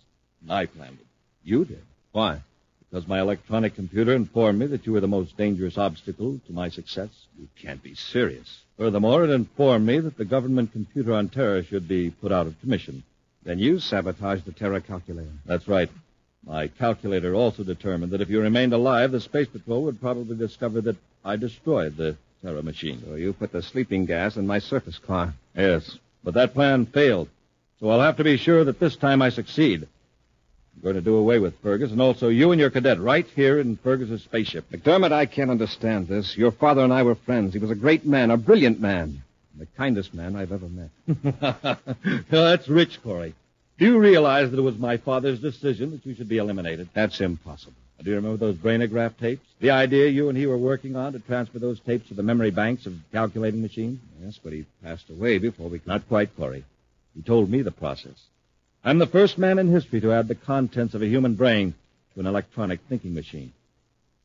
I 0.50 0.65
planned 0.65 1.00
it. 1.00 1.06
You 1.43 1.65
did. 1.65 1.84
Why? 2.12 2.41
Because 2.89 3.08
my 3.08 3.22
electronic 3.22 3.76
computer 3.76 4.13
informed 4.13 4.60
me 4.60 4.67
that 4.67 4.86
you 4.86 4.91
were 4.91 5.00
the 5.00 5.08
most 5.08 5.38
dangerous 5.38 5.78
obstacle 5.78 6.39
to 6.48 6.54
my 6.54 6.69
success. 6.69 7.10
You 7.39 7.48
can't 7.62 7.82
be 7.82 7.96
serious. 7.96 8.62
Furthermore, 8.78 9.24
it 9.24 9.30
informed 9.30 9.86
me 9.86 10.00
that 10.00 10.17
the 10.17 10.26
government 10.26 10.74
computer 10.74 11.13
on 11.13 11.30
Terra 11.30 11.63
should 11.63 11.88
be 11.88 12.10
put 12.10 12.32
out 12.32 12.48
of 12.48 12.60
commission. 12.60 13.04
Then 13.43 13.60
you 13.60 13.80
sabotaged 13.80 14.46
the 14.46 14.52
Terra 14.52 14.82
calculator. 14.82 15.32
That's 15.46 15.67
right. 15.67 15.89
My 16.45 16.67
calculator 16.67 17.34
also 17.34 17.63
determined 17.63 18.12
that 18.12 18.21
if 18.21 18.29
you 18.29 18.41
remained 18.41 18.73
alive, 18.73 19.12
the 19.12 19.21
Space 19.21 19.47
Patrol 19.47 19.84
would 19.84 20.01
probably 20.01 20.36
discover 20.36 20.82
that 20.82 20.97
I 21.23 21.38
destroyed 21.38 21.95
the 21.95 22.17
Terra 22.41 22.62
machine. 22.62 23.01
So 23.06 23.15
you 23.15 23.32
put 23.32 23.53
the 23.53 23.62
sleeping 23.62 24.06
gas 24.06 24.36
in 24.36 24.45
my 24.45 24.60
surface 24.60 24.97
car. 24.97 25.34
Yes, 25.56 25.97
but 26.23 26.34
that 26.34 26.53
plan 26.53 26.86
failed. 26.86 27.29
So 27.79 27.89
I'll 27.89 28.01
have 28.01 28.17
to 28.17 28.23
be 28.23 28.38
sure 28.38 28.65
that 28.65 28.79
this 28.79 28.97
time 28.97 29.21
I 29.21 29.29
succeed. 29.29 29.88
I'm 30.75 30.82
going 30.82 30.95
to 30.95 31.01
do 31.01 31.15
away 31.15 31.39
with 31.39 31.60
Fergus 31.60 31.91
and 31.91 32.01
also 32.01 32.27
you 32.27 32.51
and 32.51 32.60
your 32.60 32.69
cadet 32.69 32.99
right 32.99 33.25
here 33.36 33.60
in 33.60 33.77
Fergus's 33.77 34.23
spaceship. 34.23 34.69
McDermott, 34.71 35.12
I 35.13 35.25
can't 35.25 35.51
understand 35.51 36.08
this. 36.08 36.36
Your 36.36 36.51
father 36.51 36.82
and 36.82 36.91
I 36.91 37.03
were 37.03 37.15
friends. 37.15 37.53
He 37.53 37.60
was 37.60 37.71
a 37.71 37.75
great 37.75 38.06
man, 38.06 38.32
a 38.32 38.38
brilliant 38.38 38.82
man, 38.82 39.23
the 39.58 39.67
kindest 39.77 40.13
man 40.13 40.36
I've 40.36 40.51
ever 40.51 40.67
met. 40.67 41.79
That's 42.29 42.67
rich, 42.67 43.01
Corey. 43.01 43.36
Do 43.79 43.86
you 43.86 43.97
realize 43.97 44.51
that 44.51 44.59
it 44.59 44.63
was 44.63 44.77
my 44.77 44.97
father's 44.97 45.39
decision 45.39 45.91
that 45.91 46.05
you 46.05 46.13
should 46.13 46.29
be 46.29 46.38
eliminated? 46.38 46.89
That's 46.93 47.19
impossible. 47.21 47.73
Do 48.03 48.09
you 48.09 48.17
remember 48.17 48.38
those 48.38 48.55
brainograph 48.55 49.17
tapes? 49.17 49.45
The 49.62 49.71
idea 49.71 50.09
you 50.09 50.29
and 50.29 50.38
he 50.38 50.45
were 50.45 50.57
working 50.57 50.95
on 50.95 51.13
to 51.13 51.19
transfer 51.19 51.59
those 51.59 51.79
tapes 51.79 52.09
to 52.09 52.13
the 52.13 52.23
memory 52.23 52.51
banks 52.51 52.86
of 52.86 52.93
calculating 53.12 53.62
machines? 53.62 53.99
Yes, 54.21 54.39
but 54.43 54.51
he 54.51 54.65
passed 54.83 55.09
away 55.09 55.38
before 55.38 55.69
we 55.69 55.79
could. 55.79 55.88
Not 55.88 56.07
quite, 56.07 56.36
Corey. 56.36 56.65
He 57.15 57.21
told 57.21 57.49
me 57.49 57.62
the 57.62 57.71
process. 57.71 58.21
I'm 58.83 58.99
the 58.99 59.07
first 59.07 59.38
man 59.38 59.57
in 59.57 59.71
history 59.71 60.01
to 60.01 60.12
add 60.12 60.27
the 60.27 60.36
contents 60.36 60.93
of 60.93 61.01
a 61.01 61.07
human 61.07 61.36
brain 61.36 61.73
to 62.13 62.19
an 62.19 62.27
electronic 62.27 62.81
thinking 62.89 63.13
machine. 63.13 63.53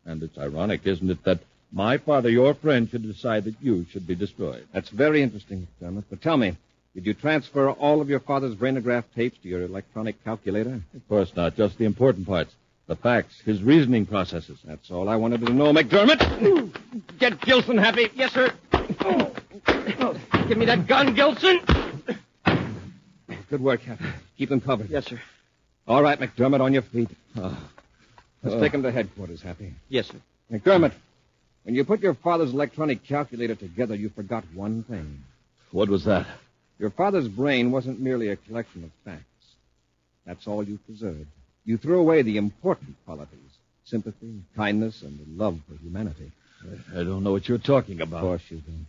And 0.05 0.23
it's 0.23 0.39
ironic, 0.39 0.85
isn't 0.85 1.09
it, 1.09 1.23
that 1.25 1.41
my 1.71 1.99
father, 1.99 2.29
your 2.29 2.55
friend, 2.55 2.89
should 2.91 3.03
decide 3.03 3.45
that 3.45 3.63
you 3.63 3.87
should 3.91 4.07
be 4.07 4.15
destroyed. 4.17 4.67
That's 4.73 4.89
very 4.89 5.23
interesting, 5.23 5.69
McDermott. 5.81 6.05
But 6.11 6.23
tell 6.23 6.37
me, 6.37 6.57
did 6.95 7.07
you 7.07 7.15
transfer 7.15 7.71
all 7.71 8.01
of 8.01 8.09
your 8.11 8.21
father's 8.21 8.55
brainograph 8.55 9.05
tapes 9.15 9.39
to 9.43 9.49
your 9.49 9.63
electronic 9.63 10.23
calculator? 10.25 10.81
Of 10.95 11.09
course 11.09 11.35
not, 11.37 11.57
just 11.57 11.79
the 11.79 11.85
important 11.85 12.27
parts. 12.27 12.55
The 12.87 12.97
facts, 12.97 13.39
his 13.45 13.63
reasoning 13.63 14.07
processes. 14.07 14.59
That's 14.65 14.91
all 14.91 15.09
I 15.11 15.17
wanted 15.17 15.45
to 15.47 15.53
know, 15.53 15.73
McDermott. 15.75 16.73
Get 17.19 17.39
Gilson 17.43 17.77
happy. 17.77 18.09
Yes, 18.15 18.33
sir. 18.33 18.51
Oh. 18.73 19.33
Oh, 20.01 20.17
give 20.49 20.57
me 20.57 20.65
that 20.67 20.87
gun, 20.87 21.15
Gilson. 21.15 21.61
Good 23.51 23.61
work, 23.61 23.83
Captain. 23.83 24.13
Keep 24.39 24.49
them 24.49 24.61
covered. 24.63 24.89
Yes, 24.91 25.07
sir. 25.07 25.21
All 25.87 26.03
right, 26.03 26.19
McDermott, 26.19 26.61
on 26.61 26.73
your 26.73 26.83
feet. 26.83 27.11
Oh. 27.37 27.57
Let's 28.43 28.57
Oh. 28.57 28.61
take 28.61 28.73
him 28.73 28.83
to 28.85 28.91
headquarters, 28.91 29.43
Happy. 29.43 29.75
Yes, 29.89 30.07
sir. 30.09 30.17
McDermott, 30.51 30.93
when 31.65 31.75
you 31.75 31.85
put 31.85 32.01
your 32.01 32.15
father's 32.15 32.53
electronic 32.53 33.05
calculator 33.05 33.55
together, 33.55 33.95
you 33.95 34.09
forgot 34.09 34.45
one 34.55 34.83
thing. 34.85 35.23
What 35.73 35.89
was 35.91 36.05
that? 36.05 36.27
Your 36.79 36.91
father's 36.91 37.29
brain 37.29 37.73
wasn't 37.73 38.01
merely 38.01 38.29
a 38.29 38.37
collection 38.37 38.85
of 38.85 38.91
facts. 39.05 39.25
That's 40.25 40.47
all 40.47 40.63
you 40.63 40.79
preserved. 40.87 41.27
You 41.65 41.77
threw 41.77 41.99
away 41.99 42.23
the 42.23 42.37
important 42.37 42.97
qualities 43.05 43.49
sympathy, 43.89 44.43
kindness, 44.55 45.03
and 45.03 45.19
the 45.19 45.43
love 45.43 45.59
for 45.67 45.75
humanity. 45.83 46.31
I 46.95 47.05
don't 47.05 47.25
know 47.25 47.33
what 47.33 47.49
you're 47.49 47.59
talking 47.59 48.01
about. 48.01 48.19
Of 48.19 48.23
course 48.23 48.43
you 48.51 48.61
don't. 48.61 48.87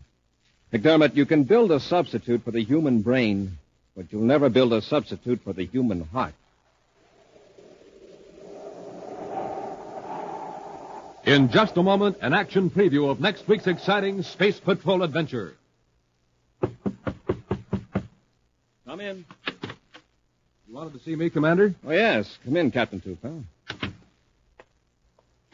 McDermott, 0.74 1.16
you 1.16 1.26
can 1.26 1.44
build 1.46 1.72
a 1.72 1.80
substitute 1.80 2.44
for 2.44 2.52
the 2.52 2.64
human 2.64 3.02
brain, 3.02 3.58
but 3.96 4.12
you'll 4.12 4.24
never 4.24 4.50
build 4.50 4.74
a 4.74 4.82
substitute 4.82 5.42
for 5.44 5.54
the 5.54 5.66
human 5.66 6.04
heart. 6.06 6.34
In 11.26 11.50
just 11.50 11.78
a 11.78 11.84
moment, 11.84 12.18
an 12.22 12.34
action 12.34 12.70
preview 12.70 13.10
of 13.10 13.20
next 13.20 13.48
week's 13.48 13.68
exciting 13.68 14.24
Space 14.24 14.60
Patrol 14.60 15.04
adventure. 15.04 15.54
Come 19.00 19.08
in. 19.08 19.26
You 20.68 20.76
wanted 20.76 20.92
to 20.92 21.00
see 21.00 21.16
me, 21.16 21.30
Commander? 21.30 21.74
Oh, 21.88 21.92
yes. 21.92 22.38
Come 22.44 22.58
in, 22.58 22.70
Captain 22.70 23.00
Tupel. 23.00 23.46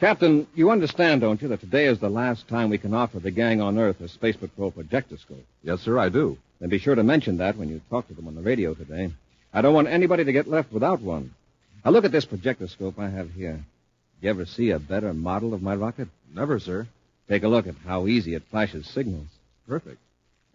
Captain, 0.00 0.48
you 0.56 0.72
understand, 0.72 1.20
don't 1.20 1.40
you, 1.40 1.46
that 1.46 1.60
today 1.60 1.86
is 1.86 2.00
the 2.00 2.08
last 2.08 2.48
time 2.48 2.70
we 2.70 2.78
can 2.78 2.92
offer 2.92 3.20
the 3.20 3.30
gang 3.30 3.60
on 3.60 3.78
Earth 3.78 4.00
a 4.00 4.08
Space 4.08 4.34
Patrol 4.34 4.72
projectoscope? 4.72 5.44
Yes, 5.62 5.80
sir, 5.82 5.96
I 5.96 6.08
do. 6.08 6.36
Then 6.58 6.70
be 6.70 6.80
sure 6.80 6.96
to 6.96 7.04
mention 7.04 7.36
that 7.36 7.56
when 7.56 7.68
you 7.68 7.80
talk 7.88 8.08
to 8.08 8.14
them 8.14 8.26
on 8.26 8.34
the 8.34 8.42
radio 8.42 8.74
today. 8.74 9.12
I 9.54 9.62
don't 9.62 9.74
want 9.74 9.86
anybody 9.86 10.24
to 10.24 10.32
get 10.32 10.48
left 10.48 10.72
without 10.72 11.00
one. 11.00 11.32
Now, 11.84 11.92
look 11.92 12.04
at 12.04 12.10
this 12.10 12.26
projectoscope 12.26 12.98
I 12.98 13.10
have 13.10 13.30
here. 13.30 13.60
You 14.22 14.30
ever 14.30 14.44
see 14.44 14.70
a 14.70 14.80
better 14.80 15.14
model 15.14 15.54
of 15.54 15.62
my 15.62 15.76
rocket? 15.76 16.08
Never, 16.34 16.58
sir. 16.58 16.88
Take 17.28 17.44
a 17.44 17.48
look 17.48 17.68
at 17.68 17.76
how 17.86 18.08
easy 18.08 18.34
it 18.34 18.42
flashes 18.50 18.88
signals. 18.88 19.28
Perfect. 19.68 19.98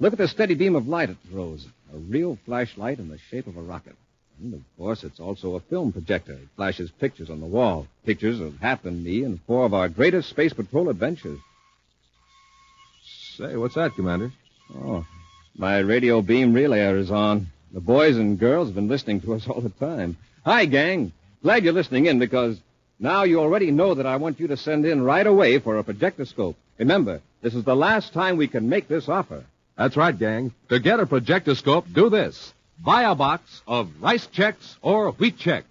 Look 0.02 0.14
at 0.14 0.20
the 0.20 0.28
steady 0.28 0.56
beam 0.56 0.76
of 0.76 0.88
light 0.88 1.12
it 1.12 1.18
throws. 1.30 1.64
A 1.94 1.98
real 1.98 2.40
flashlight 2.46 2.98
in 2.98 3.08
the 3.08 3.20
shape 3.30 3.46
of 3.46 3.56
a 3.56 3.62
rocket. 3.62 3.96
And, 4.42 4.56
of 4.56 4.62
course, 4.76 5.04
it's 5.04 5.20
also 5.20 5.54
a 5.54 5.60
film 5.60 5.92
projector. 5.92 6.34
It 6.34 6.48
flashes 6.56 6.90
pictures 6.90 7.30
on 7.30 7.40
the 7.40 7.46
wall. 7.46 7.86
Pictures 8.04 8.40
of 8.40 8.58
Hap 8.58 8.86
and 8.86 9.04
me 9.04 9.24
and 9.24 9.40
four 9.46 9.64
of 9.64 9.76
our 9.76 9.88
greatest 9.90 10.28
Space 10.28 10.54
Patrol 10.54 10.90
adventures. 10.90 11.38
Say, 13.38 13.56
what's 13.56 13.76
that, 13.76 13.94
Commander? 13.94 14.32
Oh, 14.74 15.06
my 15.56 15.78
radio 15.78 16.24
beam 16.24 16.52
relayer 16.52 16.98
is 16.98 17.12
on. 17.12 17.52
The 17.72 17.80
boys 17.80 18.18
and 18.18 18.40
girls 18.40 18.70
have 18.70 18.76
been 18.76 18.88
listening 18.88 19.22
to 19.22 19.36
us 19.36 19.48
all 19.48 19.62
the 19.62 19.70
time. 19.70 20.18
Hi, 20.44 20.66
gang. 20.66 21.12
Glad 21.44 21.64
you're 21.64 21.74
listening 21.74 22.08
in 22.08 22.18
because 22.18 22.60
now 22.98 23.22
you 23.22 23.40
already 23.40 23.70
know 23.70 23.94
that 23.94 24.08
I 24.08 24.16
want 24.16 24.40
you 24.40 24.48
to 24.48 24.58
send 24.58 24.84
in 24.84 25.04
right 25.04 25.28
away 25.28 25.60
for 25.60 25.78
a 25.78 25.84
projectoscope. 25.84 26.56
Remember, 26.80 27.22
this 27.44 27.54
is 27.54 27.66
the 27.66 27.76
last 27.76 28.14
time 28.14 28.38
we 28.38 28.48
can 28.48 28.68
make 28.68 28.88
this 28.88 29.08
offer. 29.08 29.44
That's 29.82 29.98
right, 29.98 30.16
gang. 30.16 30.54
To 30.70 30.80
get 30.80 31.00
a 31.00 31.08
projectoscope, 31.08 31.92
do 31.92 32.12
this. 32.12 32.54
Buy 32.78 33.02
a 33.02 33.16
box 33.16 33.64
of 33.66 33.90
Rice 34.00 34.28
Chex 34.28 34.76
or 34.84 35.12
Wheat 35.14 35.40
Chex. 35.40 35.64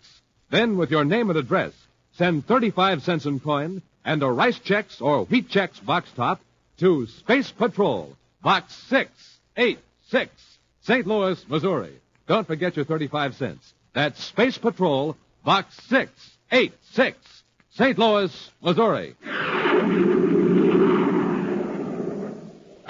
Then, 0.50 0.76
with 0.76 0.90
your 0.90 1.04
name 1.04 1.30
and 1.30 1.38
address, 1.38 1.72
send 2.14 2.44
35 2.44 3.04
cents 3.04 3.24
in 3.24 3.38
coin 3.38 3.82
and 4.04 4.20
a 4.24 4.26
Rice 4.26 4.58
Chex 4.58 5.00
or 5.00 5.26
Wheat 5.26 5.48
Chex 5.48 5.84
box 5.86 6.10
top 6.16 6.40
to 6.78 7.06
Space 7.06 7.52
Patrol, 7.52 8.16
Box 8.42 8.74
686, 8.88 10.32
St. 10.80 11.06
Louis, 11.06 11.48
Missouri. 11.48 11.94
Don't 12.26 12.48
forget 12.48 12.74
your 12.74 12.86
35 12.86 13.36
cents. 13.36 13.74
That's 13.92 14.20
Space 14.24 14.58
Patrol, 14.58 15.16
Box 15.44 15.76
686, 15.86 17.16
St. 17.76 17.96
Louis, 17.96 18.50
Missouri. 18.60 19.14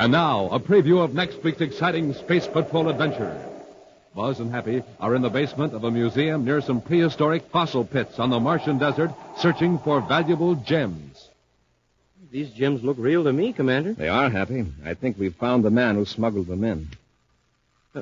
And 0.00 0.12
now, 0.12 0.48
a 0.48 0.58
preview 0.58 1.04
of 1.04 1.12
next 1.12 1.44
week's 1.44 1.60
exciting 1.60 2.14
Space 2.14 2.46
Patrol 2.46 2.88
adventure. 2.88 3.38
Buzz 4.14 4.40
and 4.40 4.50
Happy 4.50 4.82
are 4.98 5.14
in 5.14 5.20
the 5.20 5.28
basement 5.28 5.74
of 5.74 5.84
a 5.84 5.90
museum 5.90 6.42
near 6.46 6.62
some 6.62 6.80
prehistoric 6.80 7.50
fossil 7.50 7.84
pits 7.84 8.18
on 8.18 8.30
the 8.30 8.40
Martian 8.40 8.78
desert, 8.78 9.10
searching 9.36 9.78
for 9.80 10.00
valuable 10.00 10.54
gems. 10.54 11.28
These 12.30 12.48
gems 12.52 12.82
look 12.82 12.96
real 12.98 13.24
to 13.24 13.32
me, 13.34 13.52
Commander. 13.52 13.92
They 13.92 14.08
are 14.08 14.30
happy. 14.30 14.64
I 14.86 14.94
think 14.94 15.18
we've 15.18 15.36
found 15.36 15.66
the 15.66 15.70
man 15.70 15.96
who 15.96 16.06
smuggled 16.06 16.46
them 16.46 16.64
in. 16.64 16.88
Uh, 17.94 18.00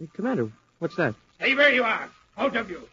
hey, 0.00 0.08
Commander, 0.12 0.50
what's 0.80 0.96
that? 0.96 1.14
Stay 1.36 1.54
where 1.54 1.72
you 1.72 1.84
are, 1.84 2.10
both 2.36 2.56
of 2.56 2.68
you. 2.68 2.88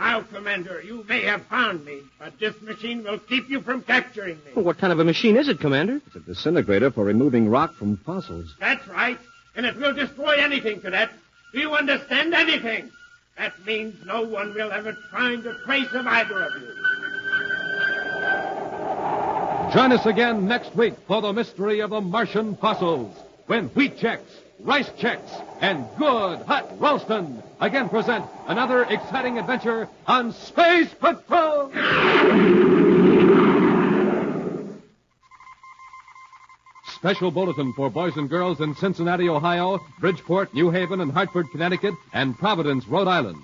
Now, 0.00 0.22
Commander, 0.22 0.80
you 0.82 1.04
may 1.06 1.22
have 1.24 1.44
found 1.46 1.84
me, 1.84 2.00
but 2.18 2.38
this 2.40 2.58
machine 2.62 3.04
will 3.04 3.18
keep 3.18 3.50
you 3.50 3.60
from 3.60 3.82
capturing 3.82 4.36
me. 4.46 4.52
Well, 4.56 4.64
what 4.64 4.78
kind 4.78 4.94
of 4.94 4.98
a 4.98 5.04
machine 5.04 5.36
is 5.36 5.46
it, 5.48 5.60
Commander? 5.60 6.00
It's 6.06 6.16
a 6.16 6.20
disintegrator 6.20 6.90
for 6.90 7.04
removing 7.04 7.50
rock 7.50 7.74
from 7.74 7.98
fossils. 7.98 8.56
That's 8.58 8.88
right, 8.88 9.18
and 9.54 9.66
it 9.66 9.76
will 9.76 9.92
destroy 9.92 10.42
anything, 10.42 10.80
Cadet. 10.80 11.10
Do 11.52 11.60
you 11.60 11.74
understand 11.74 12.32
anything? 12.32 12.90
That 13.36 13.52
means 13.66 13.94
no 14.06 14.22
one 14.22 14.54
will 14.54 14.72
ever 14.72 14.96
find 15.12 15.44
a 15.44 15.54
trace 15.66 15.92
of 15.92 16.06
either 16.06 16.44
of 16.44 16.52
you. 16.54 16.74
Join 19.74 19.92
us 19.92 20.06
again 20.06 20.48
next 20.48 20.74
week 20.74 20.94
for 21.06 21.20
the 21.20 21.34
mystery 21.34 21.80
of 21.80 21.90
the 21.90 22.00
Martian 22.00 22.56
fossils, 22.56 23.14
when 23.48 23.68
Wheat 23.68 23.98
Chex, 23.98 24.20
Rice 24.62 24.90
Chex, 24.90 25.20
and 25.60 25.86
good 25.98 26.42
hot 26.42 26.78
Ralston 26.78 27.42
again 27.60 27.88
present 27.88 28.26
another 28.46 28.84
exciting 28.84 29.38
adventure 29.38 29.88
on 30.06 30.32
Space 30.32 30.92
Patrol. 30.94 31.70
Special 36.96 37.30
bulletin 37.30 37.72
for 37.72 37.88
boys 37.88 38.16
and 38.16 38.28
girls 38.28 38.60
in 38.60 38.74
Cincinnati, 38.74 39.30
Ohio, 39.30 39.80
Bridgeport, 39.98 40.52
New 40.52 40.70
Haven, 40.70 41.00
and 41.00 41.10
Hartford, 41.10 41.46
Connecticut, 41.50 41.94
and 42.12 42.38
Providence, 42.38 42.86
Rhode 42.86 43.08
Island. 43.08 43.38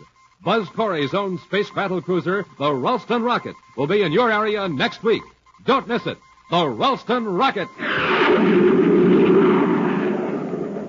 Buzz 0.45 0.69
Corey's 0.69 1.15
own 1.15 1.39
space 1.39 1.71
battle 1.71 2.03
cruiser, 2.03 2.45
the 2.59 2.71
Ralston 2.75 3.23
Rocket, 3.23 3.57
will 3.75 3.87
be 3.87 4.03
in 4.03 4.13
your 4.13 4.31
area 4.31 4.69
next 4.69 5.03
week. 5.03 5.23
Don't 5.65 5.89
miss 5.89 6.07
it. 6.07 6.19
The 6.51 6.69
Ralston 6.69 7.25
Rocket. 7.25 7.69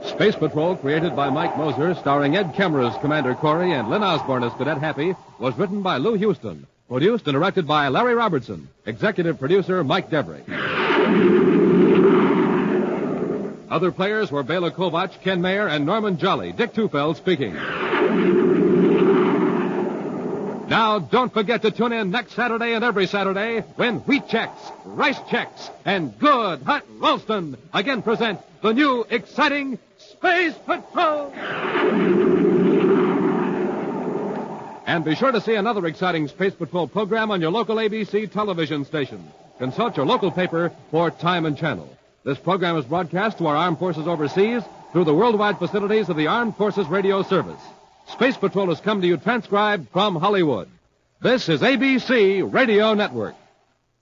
Space 0.10 0.36
Patrol, 0.36 0.76
created 0.76 1.16
by 1.16 1.30
Mike 1.30 1.58
Moser, 1.58 1.94
starring 1.96 2.36
Ed 2.36 2.54
Kemmer 2.54 2.90
as 2.90 2.98
Commander 3.02 3.36
Corry 3.36 3.78
and 3.78 3.90
Lyn 3.90 4.04
Osborn 4.04 4.44
as 4.44 4.54
Cadet 4.54 4.78
Happy, 4.80 5.16
was 5.40 5.58
written 5.58 5.82
by 5.82 5.98
Lou 5.98 6.18
Huston. 6.18 6.66
Produced 6.88 7.28
and 7.28 7.34
directed 7.34 7.68
by 7.68 7.90
Larry 7.90 8.16
Robertson. 8.16 8.70
Executive 8.86 9.38
producer 9.40 9.84
Mike 9.84 10.10
Devery. 10.10 10.44
Other 13.70 13.92
players 13.92 14.32
were 14.32 14.44
Bela 14.44 14.72
Kovacs, 14.72 15.22
Ken 15.22 15.42
Mayer, 15.42 15.68
and 15.68 15.86
Norman 15.86 16.18
Jolley. 16.18 16.54
Dick 16.54 16.74
Tufeld 16.74 17.18
speaking. 17.18 17.54
Now, 20.70 21.00
don't 21.00 21.34
forget 21.34 21.62
to 21.62 21.72
tune 21.72 21.94
in 21.94 22.12
next 22.12 22.34
Saturday 22.34 22.74
and 22.74 22.84
every 22.84 23.08
Saturday 23.08 23.62
when 23.76 24.00
Wheat 24.00 24.28
Chex, 24.28 24.52
Rice 24.84 25.20
Chex, 25.20 25.70
and 25.86 26.18
Good 26.20 26.62
Hot 26.64 26.84
Ralston 27.00 27.58
again 27.74 28.02
present 28.02 28.40
the 28.62 28.74
new 28.74 29.06
exciting 29.10 29.80
Space 29.98 30.56
Patrol. 30.66 31.32
And 34.86 35.04
be 35.04 35.16
sure 35.16 35.32
to 35.32 35.42
see 35.42 35.56
another 35.56 35.86
exciting 35.86 36.28
Space 36.28 36.54
Patrol 36.54 36.88
program 36.88 37.30
on 37.30 37.42
your 37.42 37.52
local 37.52 37.76
ABC 37.76 38.32
television 38.32 38.86
station. 38.86 39.32
Consult 39.60 39.98
your 39.98 40.06
local 40.06 40.32
paper 40.32 40.72
for 40.92 41.12
time 41.12 41.46
and 41.46 41.58
channel. 41.58 41.90
This 42.24 42.38
program 42.38 42.78
is 42.78 42.86
broadcast 42.86 43.38
to 43.38 43.48
our 43.48 43.56
armed 43.56 43.80
forces 43.80 44.08
overseas 44.08 44.64
through 44.92 45.06
the 45.06 45.14
worldwide 45.14 45.60
facilities 45.60 46.10
of 46.10 46.18
the 46.18 46.28
Armed 46.28 46.56
Forces 46.56 46.88
Radio 46.88 47.22
Service. 47.24 47.60
Space 48.10 48.38
Patrol 48.38 48.68
has 48.68 48.80
come 48.80 49.02
to 49.02 49.08
you 49.08 49.18
transcribed 49.18 49.90
from 49.90 50.16
Hollywood. 50.16 50.70
This 51.22 51.50
is 51.50 51.62
ABC 51.62 52.52
Radio 52.52 52.94
Network. 52.94 53.36